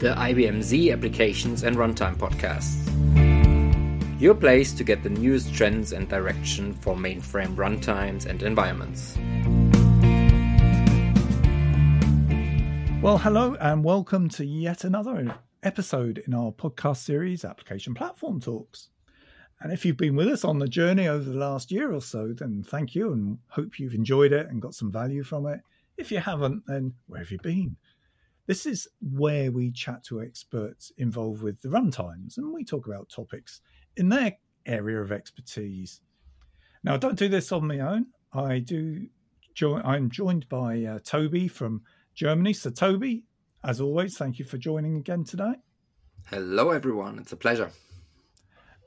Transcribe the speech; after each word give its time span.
the 0.00 0.14
IBM 0.14 0.62
Z 0.62 0.92
Applications 0.92 1.62
and 1.62 1.76
Runtime 1.76 2.16
Podcast. 2.16 2.78
Your 4.18 4.34
place 4.34 4.72
to 4.72 4.82
get 4.82 5.02
the 5.02 5.10
newest 5.10 5.52
trends 5.52 5.92
and 5.92 6.08
direction 6.08 6.72
for 6.72 6.94
mainframe 6.96 7.54
runtimes 7.54 8.24
and 8.24 8.42
environments. 8.42 9.18
Well, 13.02 13.18
hello 13.18 13.56
and 13.60 13.84
welcome 13.84 14.30
to 14.30 14.46
yet 14.46 14.84
another 14.84 15.38
episode 15.62 16.22
in 16.26 16.32
our 16.32 16.50
podcast 16.50 17.04
series, 17.04 17.44
Application 17.44 17.92
Platform 17.92 18.40
Talks. 18.40 18.88
And 19.60 19.70
if 19.70 19.84
you've 19.84 19.98
been 19.98 20.16
with 20.16 20.28
us 20.28 20.46
on 20.46 20.58
the 20.58 20.66
journey 20.66 21.08
over 21.08 21.28
the 21.28 21.36
last 21.36 21.70
year 21.70 21.92
or 21.92 22.00
so, 22.00 22.32
then 22.32 22.64
thank 22.66 22.94
you 22.94 23.12
and 23.12 23.36
hope 23.48 23.78
you've 23.78 23.92
enjoyed 23.92 24.32
it 24.32 24.48
and 24.48 24.62
got 24.62 24.74
some 24.74 24.90
value 24.90 25.22
from 25.22 25.46
it. 25.46 25.60
If 25.98 26.10
you 26.10 26.20
haven't, 26.20 26.62
then 26.66 26.94
where 27.06 27.20
have 27.20 27.30
you 27.30 27.38
been? 27.42 27.76
This 28.50 28.66
is 28.66 28.88
where 29.00 29.52
we 29.52 29.70
chat 29.70 30.02
to 30.06 30.20
experts 30.20 30.90
involved 30.98 31.40
with 31.40 31.62
the 31.62 31.68
runtimes 31.68 32.36
and 32.36 32.52
we 32.52 32.64
talk 32.64 32.88
about 32.88 33.08
topics 33.08 33.60
in 33.96 34.08
their 34.08 34.38
area 34.66 35.00
of 35.00 35.12
expertise. 35.12 36.00
Now, 36.82 36.94
I 36.94 36.96
don't 36.96 37.16
do 37.16 37.28
this 37.28 37.52
on 37.52 37.68
my 37.68 37.78
own. 37.78 38.06
I 38.32 38.58
do. 38.58 39.06
Join, 39.54 39.82
I'm 39.82 40.10
joined 40.10 40.48
by 40.48 40.82
uh, 40.82 40.98
Toby 41.04 41.46
from 41.46 41.82
Germany. 42.16 42.52
So, 42.52 42.70
Toby, 42.70 43.22
as 43.62 43.80
always, 43.80 44.18
thank 44.18 44.40
you 44.40 44.44
for 44.44 44.58
joining 44.58 44.96
again 44.96 45.22
today. 45.22 45.54
Hello, 46.26 46.70
everyone. 46.70 47.20
It's 47.20 47.30
a 47.30 47.36
pleasure. 47.36 47.70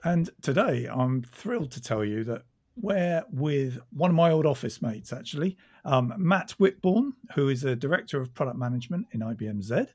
And 0.03 0.29
today 0.41 0.89
I'm 0.91 1.23
thrilled 1.23 1.71
to 1.71 1.81
tell 1.81 2.03
you 2.03 2.25
that 2.25 2.41
we're 2.75 3.23
with 3.31 3.79
one 3.91 4.09
of 4.09 4.15
my 4.15 4.31
old 4.31 4.45
office 4.45 4.81
mates, 4.81 5.13
actually, 5.13 5.57
um, 5.85 6.13
Matt 6.17 6.53
Whitbourne, 6.59 7.13
who 7.35 7.49
is 7.49 7.63
a 7.63 7.75
director 7.75 8.19
of 8.19 8.33
product 8.33 8.57
management 8.57 9.07
in 9.11 9.21
IBM 9.21 9.61
Z. 9.61 9.85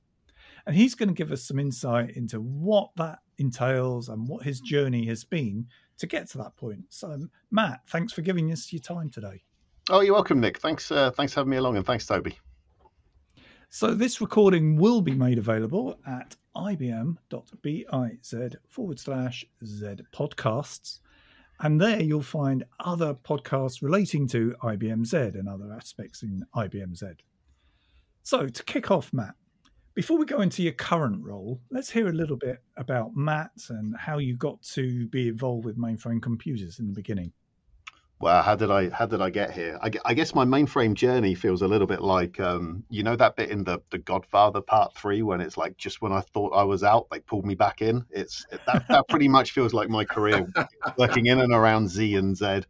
And 0.67 0.77
he's 0.77 0.95
going 0.95 1.09
to 1.09 1.15
give 1.15 1.33
us 1.33 1.43
some 1.43 1.59
insight 1.59 2.17
into 2.17 2.41
what 2.41 2.91
that 2.97 3.21
entails 3.39 4.09
and 4.09 4.29
what 4.29 4.45
his 4.45 4.61
journey 4.61 5.07
has 5.07 5.25
been 5.25 5.67
to 5.99 6.07
get 6.07 6.29
to 6.31 6.39
that 6.39 6.57
point. 6.57 6.85
So, 6.91 7.29
Matt, 7.51 7.81
thanks 7.89 8.13
for 8.13 8.23
giving 8.23 8.53
us 8.53 8.73
your 8.73 8.83
time 8.83 9.09
today. 9.09 9.43
Oh, 9.91 10.01
you're 10.01 10.15
welcome, 10.15 10.41
Nick. 10.41 10.59
Thanks, 10.59 10.91
uh, 10.91 11.11
thanks 11.11 11.33
for 11.33 11.41
having 11.41 11.51
me 11.51 11.57
along, 11.57 11.77
and 11.77 11.87
thanks, 11.87 12.07
Toby. 12.07 12.39
So, 13.71 13.95
this 13.95 14.21
recording 14.21 14.77
will 14.77 15.01
be 15.01 15.15
made 15.15 15.39
available 15.39 15.99
at 16.07 16.37
ibm.biz 16.57 17.17
forward 18.69 19.01
slash 19.01 19.45
Z 19.65 19.97
podcasts. 20.13 21.01
And 21.61 21.81
there 21.81 22.01
you'll 22.01 22.23
find 22.23 22.65
other 22.81 23.15
podcasts 23.15 23.83
relating 23.83 24.29
to 24.29 24.55
IBM 24.63 25.05
Z 25.05 25.17
and 25.39 25.49
other 25.49 25.73
aspects 25.73 26.23
in 26.23 26.45
IBM 26.55 26.97
Z. 26.97 27.07
So, 28.23 28.47
to 28.47 28.63
kick 28.65 28.91
off, 28.91 29.13
Matt, 29.13 29.35
before 29.95 30.19
we 30.19 30.27
go 30.27 30.41
into 30.41 30.63
your 30.63 30.75
current 30.75 31.25
role, 31.25 31.61
let's 31.71 31.91
hear 31.91 32.09
a 32.09 32.13
little 32.13 32.37
bit 32.37 32.63
about 32.77 33.17
Matt 33.17 33.51
and 33.71 33.97
how 33.97 34.19
you 34.19 34.37
got 34.37 34.63
to 34.75 35.09
be 35.09 35.29
involved 35.29 35.65
with 35.65 35.77
mainframe 35.77 36.23
computers 36.23 36.79
in 36.79 36.87
the 36.87 36.93
beginning 36.93 37.33
well, 38.21 38.43
how 38.43 38.57
did 38.57 38.71
I 38.71 38.91
how 38.91 39.07
did 39.07 39.23
I 39.23 39.31
get 39.31 39.53
here? 39.53 39.79
I, 39.81 39.91
I, 40.05 40.15
guess 40.15 40.35
my 40.35 40.45
mainframe 40.45 40.95
journey 40.95 41.37
feels 41.37 41.63
a 41.63 41.69
little 41.69 41.87
bit 41.87 42.01
like 42.01 42.41
um, 42.41 42.83
you 42.91 43.05
know 43.05 43.15
that 43.15 43.37
bit 43.37 43.51
in 43.51 43.63
the 43.63 43.81
the 43.91 43.99
Godfather 43.99 44.61
Part 44.61 44.97
Three 44.97 45.23
when 45.23 45.41
it's 45.41 45.57
like 45.57 45.77
just 45.77 46.03
when 46.03 46.13
I 46.13 46.21
thought 46.21 46.51
I 46.51 46.65
was 46.65 46.83
out, 46.83 47.07
they 47.11 47.21
pulled 47.21 47.47
me 47.47 47.55
back 47.55 47.81
in. 47.81 48.05
It's 48.11 48.45
that 48.67 48.89
that 48.89 49.09
pretty 49.09 49.29
much 49.29 49.53
feels 49.53 49.73
like 49.73 49.89
my 49.89 50.05
career 50.05 50.49
working 50.97 51.27
in 51.27 51.41
and 51.41 51.53
around 51.53 51.91
Z 51.91 52.17
and 52.17 52.37
Z. 52.37 52.63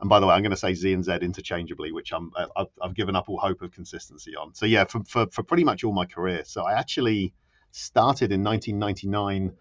And 0.00 0.08
by 0.08 0.20
the 0.20 0.26
way, 0.26 0.34
I'm 0.34 0.42
going 0.42 0.50
to 0.50 0.56
say 0.56 0.74
Z 0.74 0.92
and 0.92 1.04
Z 1.04 1.12
interchangeably, 1.22 1.92
which 1.92 2.12
I'm 2.12 2.30
I've, 2.54 2.68
I've 2.82 2.94
given 2.94 3.16
up 3.16 3.30
all 3.30 3.38
hope 3.38 3.62
of 3.62 3.72
consistency 3.72 4.36
on. 4.36 4.54
So 4.54 4.66
yeah, 4.66 4.84
for, 4.84 5.02
for 5.04 5.28
for 5.28 5.42
pretty 5.42 5.64
much 5.64 5.82
all 5.82 5.94
my 5.94 6.04
career. 6.04 6.42
So 6.44 6.64
I 6.64 6.78
actually 6.78 7.32
started 7.72 8.32
in 8.32 8.44
1999. 8.44 9.56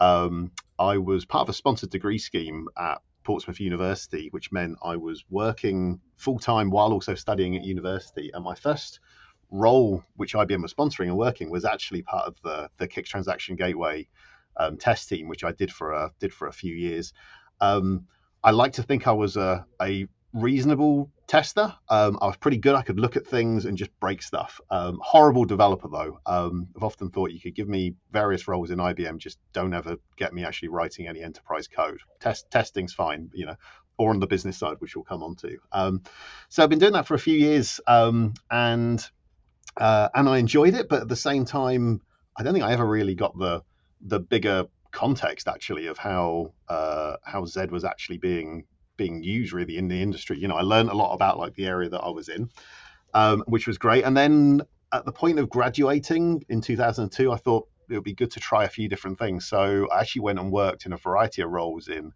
Um, 0.00 0.52
I 0.78 0.98
was 0.98 1.24
part 1.24 1.42
of 1.42 1.48
a 1.48 1.54
sponsored 1.54 1.90
degree 1.90 2.18
scheme 2.18 2.68
at 2.76 3.00
Portsmouth 3.24 3.60
University, 3.60 4.28
which 4.30 4.52
meant 4.52 4.78
I 4.82 4.96
was 4.96 5.24
working 5.30 6.00
full 6.16 6.38
time 6.38 6.70
while 6.70 6.92
also 6.92 7.14
studying 7.14 7.56
at 7.56 7.64
university. 7.64 8.30
And 8.32 8.44
my 8.44 8.54
first 8.54 9.00
role, 9.50 10.04
which 10.16 10.34
IBM 10.34 10.62
was 10.62 10.74
sponsoring 10.74 11.06
and 11.08 11.16
working, 11.16 11.50
was 11.50 11.64
actually 11.64 12.02
part 12.02 12.26
of 12.26 12.36
the 12.42 12.70
the 12.78 12.88
CICS 12.88 13.06
Transaction 13.06 13.56
Gateway 13.56 14.08
um, 14.56 14.76
test 14.76 15.08
team, 15.08 15.28
which 15.28 15.44
I 15.44 15.52
did 15.52 15.72
for 15.72 15.92
a 15.92 16.10
did 16.18 16.32
for 16.32 16.48
a 16.48 16.52
few 16.52 16.74
years. 16.74 17.12
Um, 17.60 18.06
I 18.44 18.50
like 18.50 18.72
to 18.74 18.82
think 18.82 19.06
I 19.06 19.12
was 19.12 19.36
a, 19.36 19.64
a 19.80 20.08
reasonable 20.32 21.10
tester. 21.32 21.74
Um, 21.88 22.18
I 22.20 22.26
was 22.26 22.36
pretty 22.36 22.58
good. 22.58 22.74
I 22.74 22.82
could 22.82 23.00
look 23.00 23.16
at 23.16 23.26
things 23.26 23.64
and 23.64 23.78
just 23.78 23.90
break 24.00 24.20
stuff. 24.20 24.60
Um, 24.70 25.00
horrible 25.02 25.46
developer 25.46 25.88
though. 25.88 26.20
Um, 26.26 26.68
I've 26.76 26.82
often 26.82 27.08
thought 27.08 27.30
you 27.30 27.40
could 27.40 27.54
give 27.54 27.70
me 27.70 27.94
various 28.10 28.46
roles 28.46 28.70
in 28.70 28.78
IBM, 28.78 29.16
just 29.16 29.38
don't 29.54 29.72
ever 29.72 29.96
get 30.18 30.34
me 30.34 30.44
actually 30.44 30.68
writing 30.68 31.08
any 31.08 31.22
enterprise 31.22 31.68
code. 31.68 32.00
Test 32.20 32.50
testing's 32.50 32.92
fine, 32.92 33.30
you 33.32 33.46
know, 33.46 33.56
or 33.96 34.10
on 34.10 34.20
the 34.20 34.26
business 34.26 34.58
side, 34.58 34.76
which 34.80 34.94
we'll 34.94 35.06
come 35.06 35.22
on 35.22 35.34
to. 35.36 35.56
Um, 35.72 36.02
so 36.50 36.62
I've 36.62 36.68
been 36.68 36.78
doing 36.78 36.92
that 36.92 37.06
for 37.06 37.14
a 37.14 37.18
few 37.18 37.38
years, 37.38 37.80
um, 37.86 38.34
and 38.50 39.02
uh, 39.78 40.10
and 40.14 40.28
I 40.28 40.36
enjoyed 40.36 40.74
it, 40.74 40.90
but 40.90 41.00
at 41.00 41.08
the 41.08 41.16
same 41.16 41.46
time, 41.46 42.02
I 42.36 42.42
don't 42.42 42.52
think 42.52 42.66
I 42.66 42.74
ever 42.74 42.86
really 42.86 43.14
got 43.14 43.38
the 43.38 43.62
the 44.02 44.20
bigger 44.20 44.66
context 44.90 45.48
actually 45.48 45.86
of 45.86 45.96
how 45.96 46.52
uh, 46.68 47.16
how 47.24 47.46
Z 47.46 47.68
was 47.70 47.86
actually 47.86 48.18
being 48.18 48.64
being 48.96 49.22
used 49.22 49.52
really 49.52 49.76
in 49.76 49.88
the 49.88 50.00
industry. 50.00 50.38
You 50.38 50.48
know, 50.48 50.56
I 50.56 50.62
learned 50.62 50.90
a 50.90 50.94
lot 50.94 51.14
about 51.14 51.38
like 51.38 51.54
the 51.54 51.66
area 51.66 51.88
that 51.90 52.00
I 52.00 52.10
was 52.10 52.28
in, 52.28 52.48
um, 53.14 53.42
which 53.46 53.66
was 53.66 53.78
great. 53.78 54.04
And 54.04 54.16
then 54.16 54.62
at 54.92 55.04
the 55.04 55.12
point 55.12 55.38
of 55.38 55.48
graduating 55.48 56.44
in 56.48 56.60
2002, 56.60 57.32
I 57.32 57.36
thought 57.36 57.68
it 57.88 57.94
would 57.94 58.04
be 58.04 58.14
good 58.14 58.30
to 58.32 58.40
try 58.40 58.64
a 58.64 58.68
few 58.68 58.88
different 58.88 59.18
things. 59.18 59.46
So 59.46 59.88
I 59.92 60.00
actually 60.00 60.22
went 60.22 60.38
and 60.38 60.50
worked 60.50 60.86
in 60.86 60.92
a 60.92 60.96
variety 60.96 61.42
of 61.42 61.50
roles 61.50 61.88
in 61.88 62.12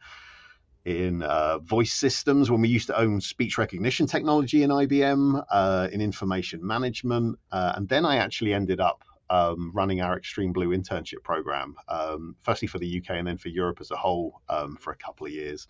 in 0.85 1.21
uh, 1.25 1.59
voice 1.59 1.93
systems 1.93 2.49
when 2.49 2.61
we 2.61 2.69
used 2.69 2.87
to 2.87 2.97
own 2.97 3.21
speech 3.21 3.59
recognition 3.59 4.07
technology 4.07 4.63
in 4.63 4.71
IBM, 4.71 5.45
uh, 5.51 5.89
in 5.91 6.01
information 6.01 6.65
management, 6.65 7.37
uh, 7.51 7.73
and 7.75 7.89
then 7.89 8.05
I 8.05 8.19
actually 8.19 8.55
ended 8.55 8.79
up 8.79 9.03
um, 9.29 9.73
running 9.75 10.01
our 10.01 10.17
Extreme 10.17 10.53
Blue 10.53 10.69
internship 10.69 11.25
program, 11.25 11.75
um, 11.89 12.37
firstly 12.43 12.69
for 12.69 12.79
the 12.79 12.99
UK 12.99 13.17
and 13.17 13.27
then 13.27 13.37
for 13.37 13.49
Europe 13.49 13.79
as 13.81 13.91
a 13.91 13.97
whole 13.97 14.41
um, 14.49 14.77
for 14.77 14.93
a 14.93 14.97
couple 14.97 15.27
of 15.27 15.33
years. 15.33 15.67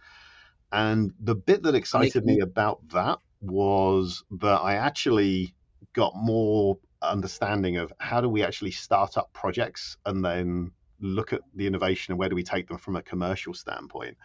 And 0.72 1.12
the 1.20 1.34
bit 1.34 1.62
that 1.62 1.74
excited 1.74 2.24
me 2.24 2.40
about 2.40 2.88
that 2.90 3.18
was 3.40 4.24
that 4.30 4.60
I 4.60 4.74
actually 4.74 5.54
got 5.92 6.14
more 6.16 6.78
understanding 7.02 7.76
of 7.76 7.92
how 7.98 8.20
do 8.20 8.28
we 8.28 8.42
actually 8.42 8.72
start 8.72 9.16
up 9.16 9.32
projects 9.32 9.96
and 10.04 10.24
then 10.24 10.72
look 11.00 11.32
at 11.32 11.42
the 11.54 11.66
innovation 11.66 12.12
and 12.12 12.18
where 12.18 12.28
do 12.28 12.34
we 12.34 12.42
take 12.42 12.68
them 12.68 12.78
from 12.78 12.96
a 12.96 13.02
commercial 13.02 13.54
standpoint. 13.54 14.16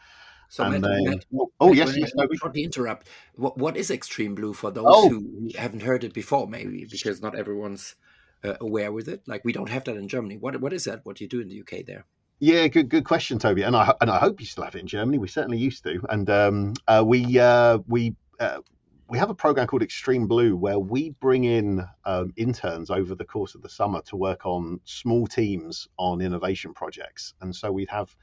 So, 0.50 0.70
Matt, 0.70 0.82
then, 0.82 1.04
Matt, 1.04 1.26
oh 1.62 1.68
Matt, 1.70 1.78
yes, 1.78 1.98
yes. 1.98 2.12
Shortly 2.36 2.64
interrupt. 2.64 3.08
What 3.36 3.58
what 3.58 3.78
is 3.78 3.90
Extreme 3.90 4.36
Blue 4.36 4.54
for 4.54 4.70
those 4.70 4.86
oh. 4.86 5.10
who 5.10 5.50
haven't 5.58 5.84
heard 5.84 6.04
it 6.04 6.14
before? 6.14 6.48
Maybe 6.48 6.86
because 6.90 7.22
not 7.22 7.38
everyone's 7.38 7.96
uh, 8.44 8.56
aware 8.60 8.92
with 8.92 9.08
it. 9.08 9.22
Like 9.28 9.46
we 9.46 9.54
don't 9.54 9.70
have 9.70 9.86
that 9.86 9.96
in 9.96 10.10
Germany. 10.10 10.36
What 10.36 10.60
what 10.60 10.74
is 10.74 10.84
that? 10.86 11.06
What 11.06 11.18
do 11.18 11.24
you 11.24 11.30
do 11.30 11.40
in 11.40 11.48
the 11.48 11.62
UK 11.62 11.86
there? 11.86 12.06
Yeah, 12.44 12.68
good 12.70 12.90
good 12.90 13.06
question, 13.06 13.38
Toby. 13.38 13.62
And 13.62 13.76
I 13.76 13.94
and 14.02 14.10
I 14.10 14.18
hope 14.18 14.40
you 14.40 14.48
still 14.48 14.64
have 14.64 14.74
it 14.74 14.80
in 14.80 14.88
Germany. 14.88 15.20
We 15.20 15.28
certainly 15.28 15.60
used 15.60 15.84
to, 15.84 16.02
and 16.10 16.28
um, 16.30 16.74
uh, 16.88 17.04
we 17.06 17.40
uh, 17.40 17.78
we. 17.88 18.16
Uh, 18.40 18.60
we 19.08 19.18
have 19.18 19.30
a 19.30 19.36
program 19.36 19.68
called 19.68 19.84
Extreme 19.84 20.28
Blue 20.28 20.56
where 20.56 20.80
we 20.80 21.10
bring 21.10 21.44
in 21.44 21.86
um, 22.06 22.32
interns 22.38 22.90
over 22.90 23.14
the 23.14 23.26
course 23.26 23.56
of 23.56 23.62
the 23.62 23.68
summer 23.68 24.02
to 24.04 24.16
work 24.16 24.46
on 24.46 24.80
small 24.86 25.28
teams 25.28 25.90
on 25.98 26.22
innovation 26.22 26.74
projects. 26.74 27.34
And 27.42 27.54
so 27.54 27.74
we'd 27.74 27.90
have, 27.90 28.16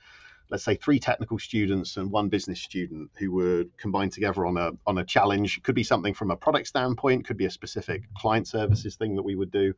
let's 0.49 0.65
say, 0.65 0.77
three 0.77 0.99
technical 0.99 1.39
students 1.39 1.99
and 1.99 2.11
one 2.11 2.31
business 2.31 2.63
student 2.63 3.11
who 3.19 3.33
would 3.33 3.77
combine 3.77 4.09
together 4.09 4.47
on 4.47 4.57
a 4.57 4.71
on 4.87 4.97
a 4.97 5.05
challenge. 5.05 5.63
Could 5.63 5.75
be 5.75 5.85
something 5.85 6.15
from 6.15 6.31
a 6.31 6.37
product 6.37 6.69
standpoint, 6.69 7.27
could 7.27 7.37
be 7.37 7.45
a 7.45 7.51
specific 7.51 8.05
client 8.17 8.49
services 8.49 8.97
thing 8.97 9.17
that 9.17 9.25
we 9.25 9.35
would 9.35 9.51
do. 9.51 9.75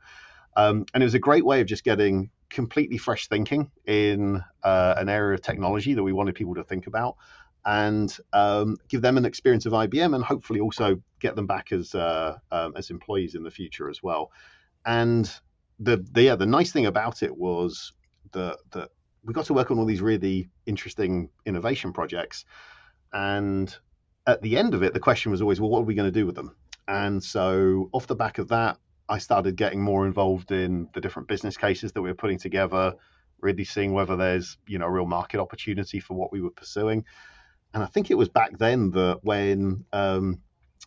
Um, 0.57 0.87
and 0.95 1.03
it 1.03 1.07
was 1.07 1.15
a 1.15 1.19
great 1.19 1.45
way 1.45 1.61
of 1.61 1.67
just 1.67 1.83
getting 1.83 2.31
completely 2.51 2.99
fresh 2.99 3.29
thinking 3.29 3.71
in 3.87 4.43
uh, 4.63 4.95
an 4.97 5.09
area 5.09 5.35
of 5.35 5.43
technology 5.43 5.95
that 5.95 6.03
we 6.03 6.13
wanted 6.13 6.35
people 6.35 6.55
to 6.55 6.65
think 6.65 6.87
about 6.87 7.17
and 7.65 8.17
um, 8.33 8.77
give 8.89 9.03
them 9.03 9.17
an 9.17 9.25
experience 9.25 9.67
of 9.67 9.73
IBM 9.73 10.15
and 10.15 10.25
hopefully 10.25 10.61
also 10.61 11.01
get 11.21 11.37
them 11.37 11.47
back 11.47 11.73
as 11.73 11.95
uh, 11.95 12.37
um, 12.51 12.73
as 12.77 12.91
employees 12.91 13.35
in 13.35 13.43
the 13.43 13.51
future 13.51 13.89
as 13.89 14.03
well. 14.03 14.31
And 14.85 15.31
the, 15.79 16.05
the 16.13 16.23
yeah 16.23 16.37
the 16.37 16.47
nice 16.47 16.73
thing 16.73 16.87
about 16.87 17.23
it 17.23 17.37
was 17.37 17.93
that 18.33 18.59
that 18.73 18.91
we 19.23 19.35
got 19.35 19.45
to 19.47 19.55
work 19.55 19.71
on 19.71 19.79
all 19.79 19.85
these 19.85 20.01
really 20.01 20.49
interesting 20.67 21.29
innovation 21.45 21.93
projects, 21.93 22.47
and 23.13 23.75
at 24.27 24.41
the 24.43 24.57
end 24.57 24.75
of 24.75 24.83
it, 24.83 24.95
the 24.95 25.01
question 25.01 25.31
was 25.31 25.43
always, 25.43 25.61
well, 25.61 25.71
what 25.71 25.81
are 25.81 25.85
we 25.85 25.95
going 25.95 26.11
to 26.11 26.19
do 26.21 26.27
with 26.27 26.35
them? 26.35 26.55
And 26.89 27.23
so 27.23 27.91
off 27.93 28.07
the 28.07 28.15
back 28.15 28.39
of 28.39 28.49
that, 28.49 28.79
I 29.11 29.19
started 29.19 29.57
getting 29.57 29.83
more 29.83 30.07
involved 30.07 30.53
in 30.53 30.89
the 30.95 31.01
different 31.01 31.29
business 31.29 31.57
cases 31.57 31.93
that 31.93 32.01
we 32.01 32.09
were 32.09 32.15
putting 32.15 32.39
together, 32.39 32.95
really 33.41 33.65
seeing 33.65 33.93
whether 33.93 34.17
there's 34.17 34.57
you 34.69 34.79
know 34.79 34.87
a 34.87 34.91
real 34.91 35.07
market 35.07 35.41
opportunity 35.41 35.99
for 35.99 36.15
what 36.15 36.31
we 36.31 36.41
were 36.41 36.51
pursuing. 36.51 37.05
And 37.75 37.83
I 37.83 37.87
think 37.87 38.11
it 38.11 38.17
was 38.17 38.29
back 38.29 38.57
then 38.57 38.93
that 38.93 39.19
when 39.23 39.85
um, 39.93 40.41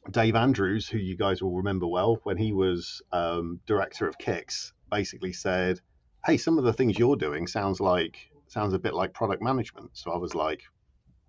Dave 0.10 0.36
Andrews, 0.36 0.88
who 0.88 0.98
you 0.98 1.18
guys 1.18 1.42
will 1.42 1.56
remember 1.56 1.86
well, 1.86 2.20
when 2.24 2.38
he 2.38 2.54
was 2.54 3.02
um, 3.12 3.60
director 3.66 4.08
of 4.08 4.18
CICS, 4.18 4.72
basically 4.90 5.34
said, 5.34 5.80
hey, 6.25 6.38
some 6.38 6.58
of 6.58 6.64
the 6.64 6.74
things 6.74 6.98
you're 6.98 7.18
doing 7.18 7.48
sounds 7.48 7.81
like 7.81 8.18
sounds 8.48 8.74
a 8.74 8.80
bit 8.80 8.94
like 8.94 9.14
product 9.14 9.42
management. 9.42 9.90
So 9.94 10.12
I 10.12 10.18
was 10.18 10.34
like, 10.34 10.62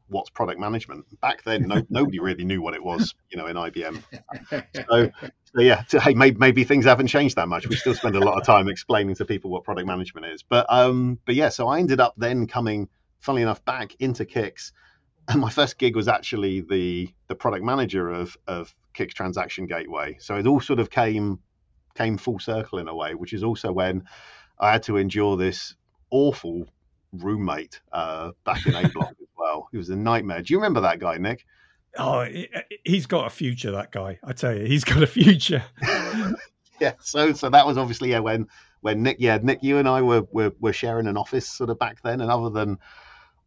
what's 0.09 0.31
product 0.31 0.61
management? 0.61 1.07
Back 1.21 1.45
then, 1.45 1.69
no, 1.69 1.83
nobody 1.91 2.21
really 2.21 2.45
knew 2.45 2.63
what 2.63 2.75
it 2.75 2.83
was, 2.83 3.15
you 3.31 3.39
know, 3.39 3.47
in 3.47 3.57
IBM. 3.57 4.03
So, 4.75 5.11
so 5.55 5.61
yeah, 5.61 5.85
so, 5.87 6.01
hey, 6.01 6.15
maybe, 6.15 6.37
maybe, 6.39 6.65
things 6.65 6.85
haven't 6.85 7.07
changed 7.07 7.37
that 7.37 7.49
much. 7.49 7.69
We 7.69 7.77
still 7.77 7.95
spend 7.95 8.17
a 8.17 8.21
lot 8.21 8.39
of 8.39 8.45
time 8.45 8.69
explaining 8.69 9.15
to 9.17 9.25
people 9.25 9.51
what 9.51 9.65
product 9.65 9.87
management 9.87 10.27
is. 10.27 10.43
But 10.43 10.67
um, 10.69 11.19
but 11.25 11.35
yeah, 11.35 11.49
so 11.49 11.69
I 11.69 11.79
ended 11.79 12.01
up 12.01 12.15
then 12.17 12.47
coming, 12.47 12.89
funnily 13.21 13.43
enough, 13.43 13.65
back 13.65 13.95
into 14.01 14.25
CICS. 14.25 14.73
And 15.29 15.41
my 15.41 15.51
first 15.51 15.79
gig 15.79 15.97
was 15.97 16.09
actually 16.09 16.61
the 16.61 17.09
the 17.29 17.35
product 17.35 17.65
manager 17.65 18.11
of 18.11 18.37
of 18.47 18.75
CICS 18.97 19.15
Transaction 19.15 19.67
Gateway. 19.67 20.17
So 20.21 20.37
it 20.37 20.47
all 20.47 20.61
sort 20.61 20.81
of 20.81 20.91
came 20.91 21.39
came 21.95 22.19
full 22.19 22.39
circle 22.41 22.79
in 22.79 22.89
a 22.89 22.95
way, 22.95 23.15
which 23.15 23.33
is 23.33 23.45
also 23.45 23.73
when 23.73 24.05
I 24.59 24.73
had 24.73 24.83
to 24.85 24.97
endure 24.97 25.37
this 25.37 25.75
awful 26.11 26.69
roommate 27.13 27.81
uh, 27.93 28.33
back 28.45 28.67
in 28.67 28.75
A 28.75 28.89
block. 28.89 29.15
He 29.75 29.79
was 29.79 29.91
a 29.91 29.97
nightmare. 29.97 30.41
Do 30.41 30.55
you 30.55 30.59
remember 30.59 30.83
that 30.83 31.01
guy, 31.01 31.17
Nick? 31.17 31.45
Oh, 31.99 32.25
he's 32.85 33.07
got 33.07 33.27
a 33.27 33.31
future. 33.31 33.73
That 33.73 33.91
guy, 33.91 34.21
I 34.23 34.33
tell 34.33 34.57
you, 34.57 34.67
he's 34.67 34.85
got 34.85 35.03
a 35.03 35.07
future. 35.09 35.65
yeah. 36.81 36.93
So, 37.01 37.33
so 37.33 37.51
that 37.51 37.67
was 37.67 37.77
obviously 37.77 38.11
yeah 38.13 38.21
when 38.21 38.47
when 38.83 39.03
Nick, 39.03 39.17
yeah, 39.19 39.41
Nick, 39.43 39.65
you 39.65 39.79
and 39.79 39.89
I 39.89 40.01
were 40.03 40.23
were, 40.31 40.53
were 40.61 40.73
sharing 40.73 41.09
an 41.09 41.17
office 41.17 41.49
sort 41.49 41.71
of 41.71 41.81
back 41.81 42.01
then, 42.03 42.21
and 42.21 42.31
other 42.31 42.51
than 42.51 42.79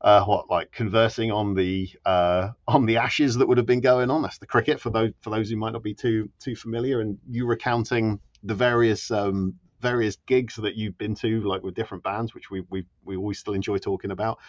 uh, 0.02 0.26
what 0.26 0.50
like 0.50 0.74
conversing 0.74 1.32
on 1.32 1.54
the 1.54 1.90
uh, 2.06 2.50
on 2.68 2.86
the 2.86 2.98
ashes 2.98 3.36
that 3.36 3.48
would 3.48 3.58
have 3.58 3.66
been 3.66 3.80
going 3.80 4.12
on. 4.12 4.22
That's 4.22 4.40
the 4.40 4.48
cricket 4.48 4.82
for 4.82 4.90
those 4.90 5.14
for 5.22 5.30
those 5.30 5.50
who 5.50 5.56
might 5.56 5.72
not 5.72 5.82
be 5.82 5.94
too 5.94 6.30
too 6.42 6.58
familiar, 6.58 7.00
and 7.00 7.20
you 7.30 7.46
recounting 7.46 8.20
the 8.44 8.54
various 8.54 9.12
um, 9.12 9.54
various 9.80 10.18
gigs 10.28 10.56
that 10.56 10.76
you've 10.76 10.98
been 10.98 11.16
to, 11.16 11.40
like 11.48 11.64
with 11.64 11.74
different 11.74 12.04
bands, 12.04 12.34
which 12.34 12.52
we 12.52 12.66
we 12.70 12.86
we 13.06 13.16
always 13.16 13.40
still 13.40 13.54
enjoy 13.54 13.78
talking 13.78 14.12
about. 14.12 14.40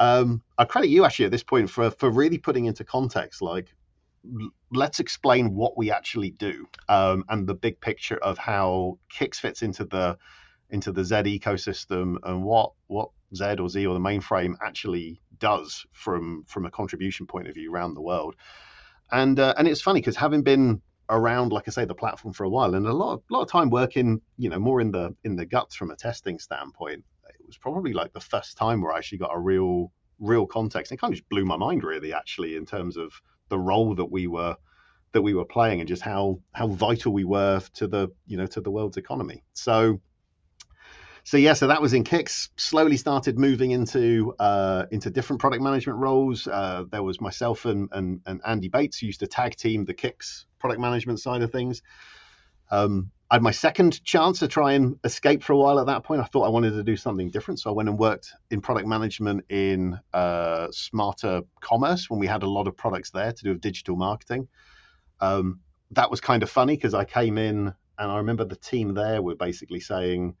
Um, 0.00 0.42
I 0.56 0.64
credit 0.64 0.90
you 0.90 1.04
actually 1.04 1.26
at 1.26 1.32
this 1.32 1.42
point 1.42 1.70
for 1.70 1.90
for 1.90 2.10
really 2.10 2.38
putting 2.38 2.66
into 2.66 2.84
context, 2.84 3.42
like 3.42 3.74
let's 4.72 5.00
explain 5.00 5.54
what 5.54 5.76
we 5.76 5.90
actually 5.90 6.30
do 6.30 6.66
um, 6.88 7.24
and 7.28 7.46
the 7.46 7.54
big 7.54 7.80
picture 7.80 8.18
of 8.18 8.36
how 8.36 8.98
CICS 9.16 9.36
fits 9.36 9.62
into 9.62 9.84
the 9.84 10.18
into 10.70 10.92
the 10.92 11.04
Z 11.04 11.14
ecosystem 11.16 12.16
and 12.22 12.44
what 12.44 12.72
what 12.88 13.10
Z 13.34 13.56
or 13.58 13.68
Z 13.68 13.86
or 13.86 13.94
the 13.94 14.00
mainframe 14.00 14.54
actually 14.62 15.20
does 15.38 15.86
from 15.92 16.44
from 16.46 16.66
a 16.66 16.70
contribution 16.70 17.26
point 17.26 17.48
of 17.48 17.54
view 17.54 17.72
around 17.72 17.94
the 17.94 18.02
world. 18.02 18.34
And 19.10 19.38
uh, 19.38 19.54
and 19.56 19.66
it's 19.66 19.80
funny 19.80 20.00
because 20.00 20.16
having 20.16 20.42
been 20.42 20.82
around, 21.10 21.52
like 21.52 21.64
I 21.66 21.70
say, 21.70 21.84
the 21.86 21.94
platform 21.94 22.34
for 22.34 22.44
a 22.44 22.50
while, 22.50 22.74
and 22.74 22.86
a 22.86 22.92
lot 22.92 23.14
of, 23.14 23.22
lot 23.30 23.42
of 23.42 23.50
time 23.50 23.70
working, 23.70 24.20
you 24.36 24.50
know, 24.50 24.58
more 24.58 24.80
in 24.80 24.90
the 24.90 25.14
in 25.24 25.36
the 25.36 25.46
guts 25.46 25.74
from 25.74 25.90
a 25.90 25.96
testing 25.96 26.38
standpoint. 26.38 27.04
Was 27.48 27.56
probably 27.56 27.92
like 27.92 28.12
the 28.12 28.20
first 28.20 28.56
time 28.56 28.82
where 28.82 28.92
I 28.92 28.98
actually 28.98 29.18
got 29.18 29.30
a 29.34 29.38
real 29.38 29.90
real 30.18 30.46
context. 30.46 30.92
It 30.92 30.98
kind 30.98 31.12
of 31.12 31.18
just 31.18 31.28
blew 31.28 31.44
my 31.44 31.56
mind, 31.56 31.82
really, 31.82 32.12
actually, 32.12 32.56
in 32.56 32.66
terms 32.66 32.96
of 32.96 33.12
the 33.48 33.58
role 33.58 33.94
that 33.94 34.06
we 34.06 34.26
were 34.26 34.56
that 35.12 35.22
we 35.22 35.32
were 35.32 35.44
playing 35.44 35.80
and 35.80 35.88
just 35.88 36.02
how 36.02 36.40
how 36.52 36.66
vital 36.66 37.12
we 37.12 37.24
were 37.24 37.62
to 37.74 37.86
the 37.86 38.08
you 38.26 38.36
know 38.36 38.46
to 38.46 38.60
the 38.60 38.70
world's 38.70 38.96
economy. 38.96 39.42
So 39.54 40.00
so 41.24 41.36
yeah, 41.36 41.52
so 41.52 41.66
that 41.66 41.82
was 41.82 41.92
in 41.92 42.04
CICS. 42.04 42.48
Slowly 42.56 42.96
started 42.96 43.38
moving 43.38 43.70
into 43.70 44.34
uh, 44.38 44.86
into 44.90 45.10
different 45.10 45.40
product 45.40 45.62
management 45.62 45.98
roles. 45.98 46.46
Uh, 46.46 46.84
there 46.90 47.02
was 47.02 47.20
myself 47.20 47.66
and, 47.66 47.90
and, 47.92 48.22
and 48.24 48.40
Andy 48.46 48.68
Bates 48.68 48.98
who 48.98 49.06
used 49.06 49.20
to 49.20 49.26
tag 49.26 49.54
team 49.56 49.84
the 49.84 49.92
CICS 49.92 50.46
product 50.58 50.80
management 50.80 51.20
side 51.20 51.42
of 51.42 51.52
things. 51.52 51.82
Um, 52.70 53.10
I 53.30 53.34
had 53.34 53.42
my 53.42 53.50
second 53.50 54.02
chance 54.04 54.38
to 54.38 54.48
try 54.48 54.72
and 54.72 54.96
escape 55.04 55.42
for 55.42 55.52
a 55.52 55.56
while 55.56 55.78
at 55.78 55.86
that 55.86 56.02
point. 56.02 56.22
I 56.22 56.24
thought 56.24 56.44
I 56.44 56.48
wanted 56.48 56.70
to 56.72 56.82
do 56.82 56.96
something 56.96 57.30
different, 57.30 57.60
so 57.60 57.70
I 57.70 57.74
went 57.74 57.88
and 57.88 57.98
worked 57.98 58.32
in 58.50 58.62
product 58.62 58.88
management 58.88 59.44
in 59.50 59.98
uh, 60.14 60.68
smarter 60.70 61.42
commerce 61.60 62.08
when 62.08 62.20
we 62.20 62.26
had 62.26 62.42
a 62.42 62.48
lot 62.48 62.66
of 62.68 62.76
products 62.76 63.10
there 63.10 63.32
to 63.32 63.44
do 63.44 63.50
with 63.50 63.60
digital 63.60 63.96
marketing. 63.96 64.48
Um, 65.20 65.60
that 65.90 66.10
was 66.10 66.20
kind 66.20 66.42
of 66.42 66.50
funny 66.50 66.74
because 66.74 66.94
I 66.94 67.04
came 67.04 67.36
in 67.36 67.72
and 67.98 68.12
I 68.12 68.18
remember 68.18 68.44
the 68.44 68.56
team 68.56 68.94
there 68.94 69.20
were 69.20 69.34
basically 69.34 69.80
saying 69.80 70.34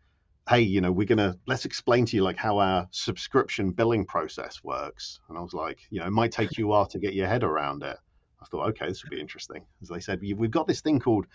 hey, 0.48 0.60
you 0.60 0.80
know, 0.80 0.90
we're 0.90 1.06
gonna 1.06 1.36
let's 1.46 1.66
explain 1.66 2.06
to 2.06 2.16
you 2.16 2.22
like 2.22 2.36
how 2.36 2.58
our 2.58 2.88
subscription 2.90 3.70
billing 3.70 4.06
process 4.06 4.64
works. 4.64 5.20
And 5.28 5.36
I 5.36 5.42
was 5.42 5.52
like, 5.52 5.80
you 5.90 6.00
know, 6.00 6.06
it 6.06 6.10
might 6.10 6.32
take 6.32 6.56
you 6.56 6.66
a 6.66 6.68
while 6.68 6.86
to 6.86 6.98
get 6.98 7.12
your 7.12 7.26
head 7.26 7.44
around 7.44 7.82
it. 7.82 7.96
I 8.40 8.46
thought, 8.46 8.68
okay, 8.70 8.86
this 8.86 9.02
would 9.04 9.10
be 9.10 9.20
interesting. 9.20 9.66
As 9.82 9.88
they 9.88 10.00
said, 10.00 10.20
we've 10.22 10.50
got 10.50 10.66
this 10.66 10.80
thing 10.80 11.00
called 11.00 11.26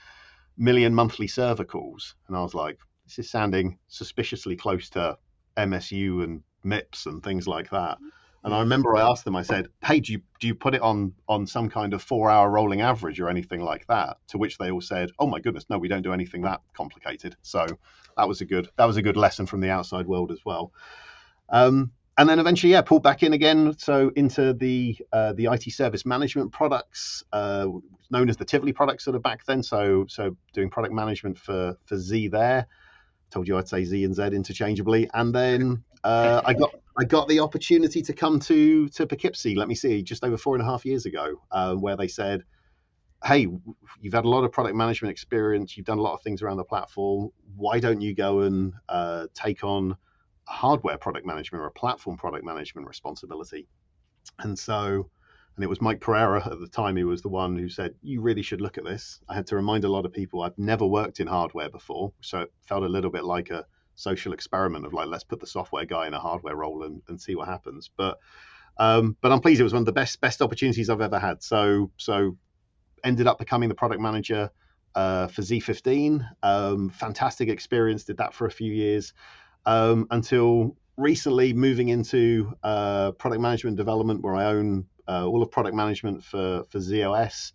million 0.57 0.94
monthly 0.94 1.27
server 1.27 1.65
calls, 1.65 2.15
and 2.27 2.38
I 2.38 2.41
was 2.41 2.53
like, 2.53 2.79
this 3.05 3.19
is 3.19 3.29
sounding 3.29 3.77
suspiciously 3.88 4.55
close 4.55 4.89
to 4.91 5.17
MSU 5.57 6.23
and 6.23 6.41
MIPS 6.63 7.05
and 7.05 7.21
things 7.21 7.47
like 7.47 7.69
that. 7.71 7.97
And 8.44 8.53
I 8.53 8.59
remember 8.59 8.95
I 8.95 9.09
asked 9.09 9.23
them, 9.23 9.38
I 9.38 9.41
said, 9.41 9.67
"Hey, 9.85 10.01
do 10.01 10.11
you 10.11 10.21
do 10.41 10.47
you 10.47 10.55
put 10.55 10.75
it 10.75 10.81
on 10.81 11.13
on 11.29 11.47
some 11.47 11.69
kind 11.69 11.94
of 11.94 12.03
four 12.03 12.29
hour 12.29 12.50
rolling 12.50 12.81
average 12.81 13.19
or 13.19 13.29
anything 13.29 13.61
like 13.61 13.88
that?" 13.88 14.17
To 14.29 14.38
which 14.38 14.57
they 14.57 14.69
all 14.69 14.81
said, 14.81 15.11
"Oh 15.17 15.27
my 15.27 15.39
goodness, 15.39 15.69
no, 15.69 15.77
we 15.77 15.88
don't 15.88 16.01
do 16.01 16.11
anything 16.11 16.41
that 16.41 16.61
complicated." 16.73 17.38
So 17.41 17.65
that 18.17 18.27
was 18.27 18.41
a 18.41 18.45
good 18.45 18.67
that 18.75 18.85
was 18.85 18.97
a 18.97 19.01
good 19.01 19.15
lesson 19.15 19.45
from 19.45 19.61
the 19.61 19.69
outside 19.69 20.07
world 20.07 20.31
as 20.31 20.44
well. 20.44 20.73
Um, 21.50 21.94
and 22.18 22.30
then 22.30 22.39
eventually, 22.39 22.71
yeah, 22.71 22.81
pulled 22.81 23.04
back 23.04 23.24
in 23.24 23.33
again. 23.33 23.75
So 23.77 24.12
into 24.15 24.54
the 24.54 24.98
uh, 25.12 25.33
the 25.33 25.45
IT 25.45 25.71
service 25.71 26.06
management 26.06 26.51
products, 26.51 27.24
uh, 27.33 27.68
known 28.12 28.30
as 28.30 28.38
the 28.38 28.45
Tivoli 28.45 28.74
products, 28.74 29.04
sort 29.04 29.15
of 29.15 29.24
back 29.24 29.45
then. 29.45 29.63
So 29.63 30.06
so 30.07 30.38
doing 30.54 30.69
product 30.69 30.94
management 30.94 31.38
for 31.38 31.75
for 31.86 31.98
Z 31.98 32.27
there. 32.27 32.68
Told 33.31 33.48
you 33.48 33.57
I'd 33.57 33.68
say 33.68 33.83
Z 33.83 34.04
and 34.04 34.13
Z 34.13 34.24
interchangeably, 34.25 35.10
and 35.13 35.33
then 35.33 35.83
uh, 36.04 36.42
I 36.45 36.54
got 36.54 36.75
I 37.00 37.04
got 37.04 37.27
the 37.27 37.39
opportunity 37.39 38.04
to 38.04 38.13
come 38.13 38.39
to 38.42 38.89
to 38.89 39.07
Poughkeepsie. 39.07 39.56
Let 39.56 39.68
me 39.68 39.75
see, 39.75 40.04
just 40.04 40.24
over 40.24 40.38
four 40.38 40.56
and 40.56 40.62
a 40.62 40.65
half 40.65 40.86
years 40.86 41.07
ago, 41.07 41.42
uh, 41.51 41.74
where 41.74 41.98
they 41.98 42.07
said, 42.07 42.44
"Hey, 43.24 43.48
you've 44.01 44.13
had 44.13 44.25
a 44.25 44.30
lot 44.30 44.44
of 44.44 44.51
product 44.51 44.75
management 44.75 45.12
experience. 45.12 45.75
You've 45.75 45.88
done 45.88 45.98
a 45.98 46.04
lot 46.04 46.13
of 46.13 46.21
things 46.21 46.44
around 46.44 46.57
the 46.57 46.63
platform. 46.63 47.30
Why 47.56 47.80
don't 47.80 48.01
you 48.01 48.13
go 48.13 48.42
and 48.42 48.74
uh, 48.88 49.27
take 49.33 49.63
on 49.63 49.98
hardware 50.45 50.97
product 50.97 51.25
management 51.25 51.63
or 51.63 51.67
a 51.67 51.71
platform 51.71 52.17
product 52.17 52.45
management 52.45 52.87
responsibility?" 52.87 53.67
And 54.39 54.57
so, 54.57 55.09
and 55.55 55.63
it 55.63 55.67
was 55.67 55.81
Mike 55.81 56.01
Pereira 56.01 56.45
at 56.45 56.59
the 56.59 56.67
time 56.67 56.95
who 56.97 57.07
was 57.07 57.21
the 57.21 57.29
one 57.29 57.57
who 57.57 57.69
said, 57.69 57.95
"You 58.01 58.21
really 58.21 58.41
should 58.41 58.61
look 58.61 58.77
at 58.77 58.83
this." 58.83 59.19
I 59.29 59.35
had 59.35 59.47
to 59.47 59.55
remind 59.55 59.83
a 59.83 59.89
lot 59.89 60.05
of 60.05 60.13
people 60.13 60.41
I've 60.41 60.57
never 60.57 60.85
worked 60.85 61.19
in 61.19 61.27
hardware 61.27 61.69
before, 61.69 62.13
so 62.21 62.41
it 62.41 62.53
felt 62.61 62.83
a 62.83 62.89
little 62.89 63.11
bit 63.11 63.23
like 63.23 63.49
a 63.49 63.65
social 63.95 64.33
experiment 64.33 64.85
of 64.85 64.93
like 64.93 65.07
let's 65.07 65.23
put 65.23 65.39
the 65.39 65.47
software 65.47 65.85
guy 65.85 66.07
in 66.07 66.13
a 66.13 66.19
hardware 66.19 66.55
role 66.55 66.83
and, 66.83 67.01
and 67.07 67.21
see 67.21 67.35
what 67.35 67.47
happens. 67.47 67.89
But 67.95 68.17
um, 68.77 69.15
but 69.21 69.31
I'm 69.31 69.39
pleased 69.39 69.62
it 69.62 69.63
was 69.63 69.73
one 69.73 69.81
of 69.81 69.85
the 69.85 69.91
best 69.91 70.19
best 70.21 70.41
opportunities 70.41 70.89
I've 70.89 71.01
ever 71.01 71.19
had. 71.19 71.43
So 71.43 71.91
so 71.97 72.38
ended 73.03 73.27
up 73.27 73.38
becoming 73.38 73.69
the 73.69 73.75
product 73.75 74.01
manager 74.01 74.50
uh, 74.95 75.27
for 75.27 75.41
Z15. 75.41 76.27
Um, 76.41 76.89
fantastic 76.89 77.50
experience. 77.50 78.05
Did 78.05 78.17
that 78.17 78.33
for 78.33 78.45
a 78.45 78.51
few 78.51 78.71
years 78.71 79.13
um, 79.65 80.08
until 80.12 80.75
recently 80.98 81.53
moving 81.53 81.89
into 81.89 82.53
uh, 82.63 83.12
product 83.13 83.41
management 83.41 83.77
development 83.77 84.22
where 84.22 84.36
I 84.36 84.46
own 84.46 84.86
uh, 85.08 85.25
all 85.25 85.41
of 85.41 85.51
product 85.51 85.75
management 85.75 86.24
for 86.24 86.63
for 86.70 86.79
ZOS 86.79 87.51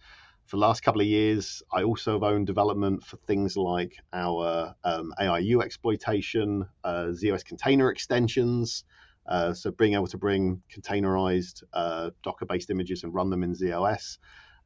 for 0.49 0.57
the 0.57 0.61
last 0.61 0.83
couple 0.83 1.03
of 1.03 1.07
years, 1.07 1.63
I 1.71 1.83
also 1.83 2.15
have 2.15 2.23
owned 2.23 2.47
development 2.47 3.05
for 3.05 3.19
things 3.19 3.55
like 3.55 3.97
our 4.15 4.75
um, 4.83 5.13
AIU 5.21 5.63
exploitation, 5.63 6.67
uh, 6.83 7.09
ZOS 7.13 7.45
container 7.45 7.91
extensions. 7.91 8.85
Uh, 9.27 9.53
so 9.53 9.71
being 9.71 9.93
able 9.93 10.07
to 10.07 10.17
bring 10.17 10.63
containerized 10.75 11.65
uh, 11.75 12.11
Docker-based 12.23 12.71
images 12.71 13.05
and 13.05 13.13
run 13.13 13.29
them 13.29 13.43
in 13.43 13.53
ZOS, 13.53 14.17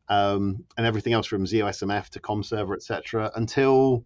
um, 0.09 0.65
and 0.77 0.87
everything 0.87 1.15
else 1.15 1.27
from 1.27 1.47
ZOSMF 1.47 2.11
to 2.11 2.21
COM 2.21 2.45
server, 2.45 2.75
etc. 2.75 3.33
Until 3.35 4.05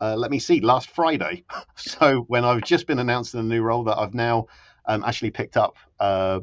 uh, 0.00 0.14
let 0.16 0.30
me 0.30 0.38
see, 0.38 0.60
last 0.60 0.90
Friday. 0.90 1.44
so 1.76 2.20
when 2.28 2.44
I've 2.44 2.62
just 2.62 2.86
been 2.86 2.98
announced 2.98 3.34
in 3.34 3.40
a 3.40 3.44
new 3.44 3.62
role 3.62 3.84
that 3.84 3.98
I've 3.98 4.14
now 4.14 4.46
um, 4.86 5.04
actually 5.04 5.30
picked 5.30 5.56
up 5.56 5.76
uh, 6.00 6.40